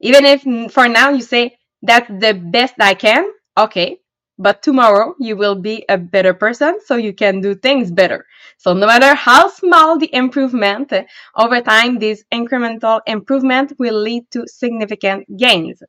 Even 0.00 0.24
if 0.24 0.42
for 0.72 0.88
now 0.88 1.10
you 1.10 1.22
say 1.22 1.56
that's 1.82 2.08
the 2.08 2.34
best 2.34 2.74
I 2.80 2.94
can, 2.94 3.24
okay, 3.56 3.98
but 4.38 4.62
tomorrow 4.62 5.14
you 5.18 5.36
will 5.36 5.54
be 5.54 5.84
a 5.88 5.96
better 5.98 6.34
person 6.34 6.80
so 6.84 6.96
you 6.96 7.12
can 7.12 7.40
do 7.40 7.54
things 7.54 7.90
better. 7.90 8.26
So 8.58 8.72
no 8.72 8.86
matter 8.86 9.14
how 9.14 9.48
small 9.48 9.98
the 9.98 10.14
improvement, 10.14 10.92
over 11.36 11.60
time, 11.60 11.98
this 11.98 12.24
incremental 12.32 13.00
improvement 13.06 13.72
will 13.78 14.00
lead 14.00 14.30
to 14.32 14.44
significant 14.46 15.26
gains. 15.36 15.82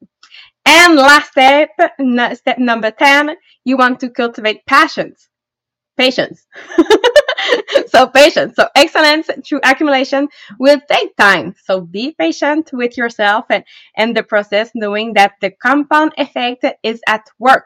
And 0.66 0.96
last 0.96 1.32
step, 1.32 1.70
step 2.36 2.60
number 2.60 2.92
10, 2.92 3.36
you 3.66 3.78
want 3.78 4.00
to 4.02 4.10
cultivate 4.10 4.66
passions. 4.66 5.28
Patience. 6.02 6.48
so 7.90 8.08
patience. 8.08 8.56
So 8.56 8.68
excellence 8.76 9.30
through 9.46 9.60
accumulation 9.64 10.30
will 10.58 10.82
take 10.90 11.16
time. 11.16 11.54
So 11.64 11.82
be 11.82 12.16
patient 12.18 12.72
with 12.74 12.98
yourself 12.98 13.46
and, 13.52 13.64
and 13.96 14.18
the 14.18 14.24
process, 14.24 14.72
knowing 14.74 15.14
that 15.14 15.34
the 15.42 15.52
compound 15.52 16.14
effect 16.18 16.66
is 16.82 17.02
at 17.08 17.30
work. 17.38 17.66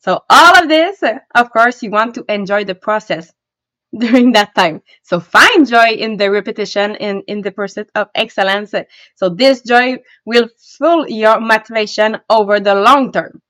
So 0.00 0.20
all 0.28 0.62
of 0.62 0.68
this, 0.68 1.02
of 1.34 1.50
course, 1.50 1.82
you 1.82 1.90
want 1.90 2.16
to 2.16 2.24
enjoy 2.28 2.64
the 2.64 2.74
process 2.74 3.32
during 3.98 4.32
that 4.32 4.54
time. 4.54 4.82
So 5.02 5.20
find 5.20 5.66
joy 5.66 5.92
in 5.92 6.18
the 6.18 6.30
repetition 6.30 6.96
in, 6.96 7.22
in 7.28 7.40
the 7.40 7.50
pursuit 7.52 7.88
of 7.94 8.08
excellence. 8.14 8.74
So 9.16 9.30
this 9.30 9.62
joy 9.62 9.96
will 10.26 10.50
fuel 10.76 11.08
your 11.08 11.40
motivation 11.40 12.18
over 12.28 12.60
the 12.60 12.74
long 12.74 13.10
term. 13.10 13.40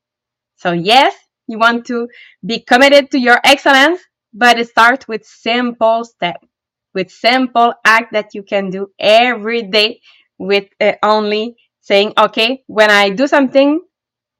So 0.56 0.70
yes, 0.70 1.16
you 1.48 1.58
want 1.58 1.86
to 1.86 2.08
be 2.46 2.60
committed 2.60 3.10
to 3.12 3.18
your 3.18 3.40
excellence, 3.44 4.00
but 4.32 4.58
it 4.58 4.68
starts 4.68 5.08
with 5.08 5.24
simple 5.26 6.04
steps, 6.04 6.46
with 6.94 7.10
simple 7.10 7.74
act 7.84 8.12
that 8.12 8.34
you 8.34 8.42
can 8.42 8.70
do 8.70 8.88
every 8.98 9.62
day 9.62 10.00
with 10.38 10.66
uh, 10.80 10.92
only 11.02 11.56
saying, 11.80 12.12
okay, 12.18 12.62
when 12.66 12.90
I 12.90 13.10
do 13.10 13.26
something, 13.26 13.80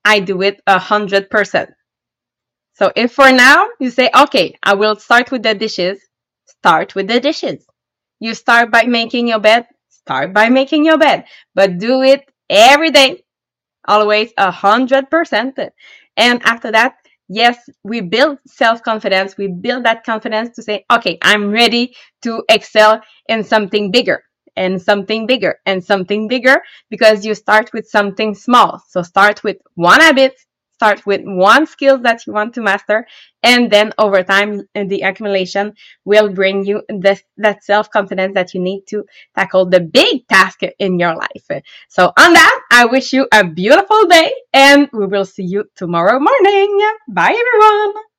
I 0.05 0.21
do 0.21 0.43
it 0.43 0.61
a 0.67 0.79
hundred 0.79 1.31
percent. 1.31 1.71
So 2.75 2.93
if 2.97 3.13
for 3.13 3.31
now 3.33 3.69
you 3.81 3.91
say, 3.91 4.11
okay, 4.15 4.57
I 4.63 4.75
will 4.75 4.97
start 4.97 5.31
with 5.31 5.43
the 5.43 5.55
dishes, 5.55 6.01
start 6.47 6.95
with 6.95 7.09
the 7.09 7.21
dishes. 7.21 7.67
You 8.21 8.35
start 8.35 8.71
by 8.71 8.85
making 8.85 9.29
your 9.29 9.41
bed, 9.41 9.67
start 9.89 10.33
by 10.33 10.49
making 10.49 10.85
your 10.85 10.99
bed, 10.99 11.25
but 11.55 11.79
do 11.79 12.03
it 12.03 12.25
every 12.49 12.91
day, 12.91 13.25
always 13.87 14.33
a 14.39 14.51
hundred 14.51 15.11
percent. 15.11 15.59
And 16.19 16.43
after 16.45 16.71
that, 16.73 16.97
yes, 17.29 17.57
we 17.85 18.03
build 18.03 18.39
self-confidence. 18.47 19.39
We 19.39 19.49
build 19.49 19.85
that 19.87 20.05
confidence 20.05 20.55
to 20.57 20.63
say, 20.63 20.85
okay, 20.93 21.19
I'm 21.23 21.51
ready 21.51 21.95
to 22.23 22.43
excel 22.51 23.01
in 23.29 23.45
something 23.45 23.91
bigger 23.91 24.23
and 24.57 24.83
something 24.83 25.27
bigger 25.27 25.59
and 25.65 25.83
something 25.83 26.29
bigger 26.29 26.61
because 26.91 27.25
you 27.25 27.35
start 27.35 27.71
with 27.73 27.89
something 27.89 28.35
small. 28.35 28.83
So 28.89 29.03
start 29.03 29.45
with 29.45 29.57
one 29.77 30.01
habit, 30.01 30.35
start 30.79 31.05
with 31.05 31.23
one 31.25 31.67
skill 31.67 31.99
that 32.07 32.25
you 32.27 32.33
want 32.33 32.55
to 32.55 32.61
master 32.63 33.07
and 33.43 33.71
then 33.71 33.93
over 33.99 34.23
time 34.23 34.63
the 34.75 35.01
accumulation 35.03 35.73
will 36.05 36.29
bring 36.33 36.65
you 36.65 36.83
this, 36.89 37.23
that 37.37 37.65
self-confidence 37.65 38.35
that 38.35 38.55
you 38.55 38.61
need 38.61 38.83
to 38.87 39.05
tackle 39.35 39.67
the 39.67 39.81
big 39.81 40.27
task 40.29 40.61
in 40.79 40.99
your 40.99 41.15
life. 41.17 41.47
So 41.89 42.13
on 42.17 42.33
that 42.33 42.61
i 42.71 42.87
wish 42.87 43.13
you 43.13 43.27
a 43.33 43.45
beautiful 43.45 44.07
day 44.07 44.33
and 44.53 44.89
we 44.93 45.07
will 45.07 45.25
see 45.25 45.45
you 45.45 45.65
tomorrow 45.75 46.19
morning. 46.21 46.71
Bye 47.09 47.37
everyone 47.43 48.18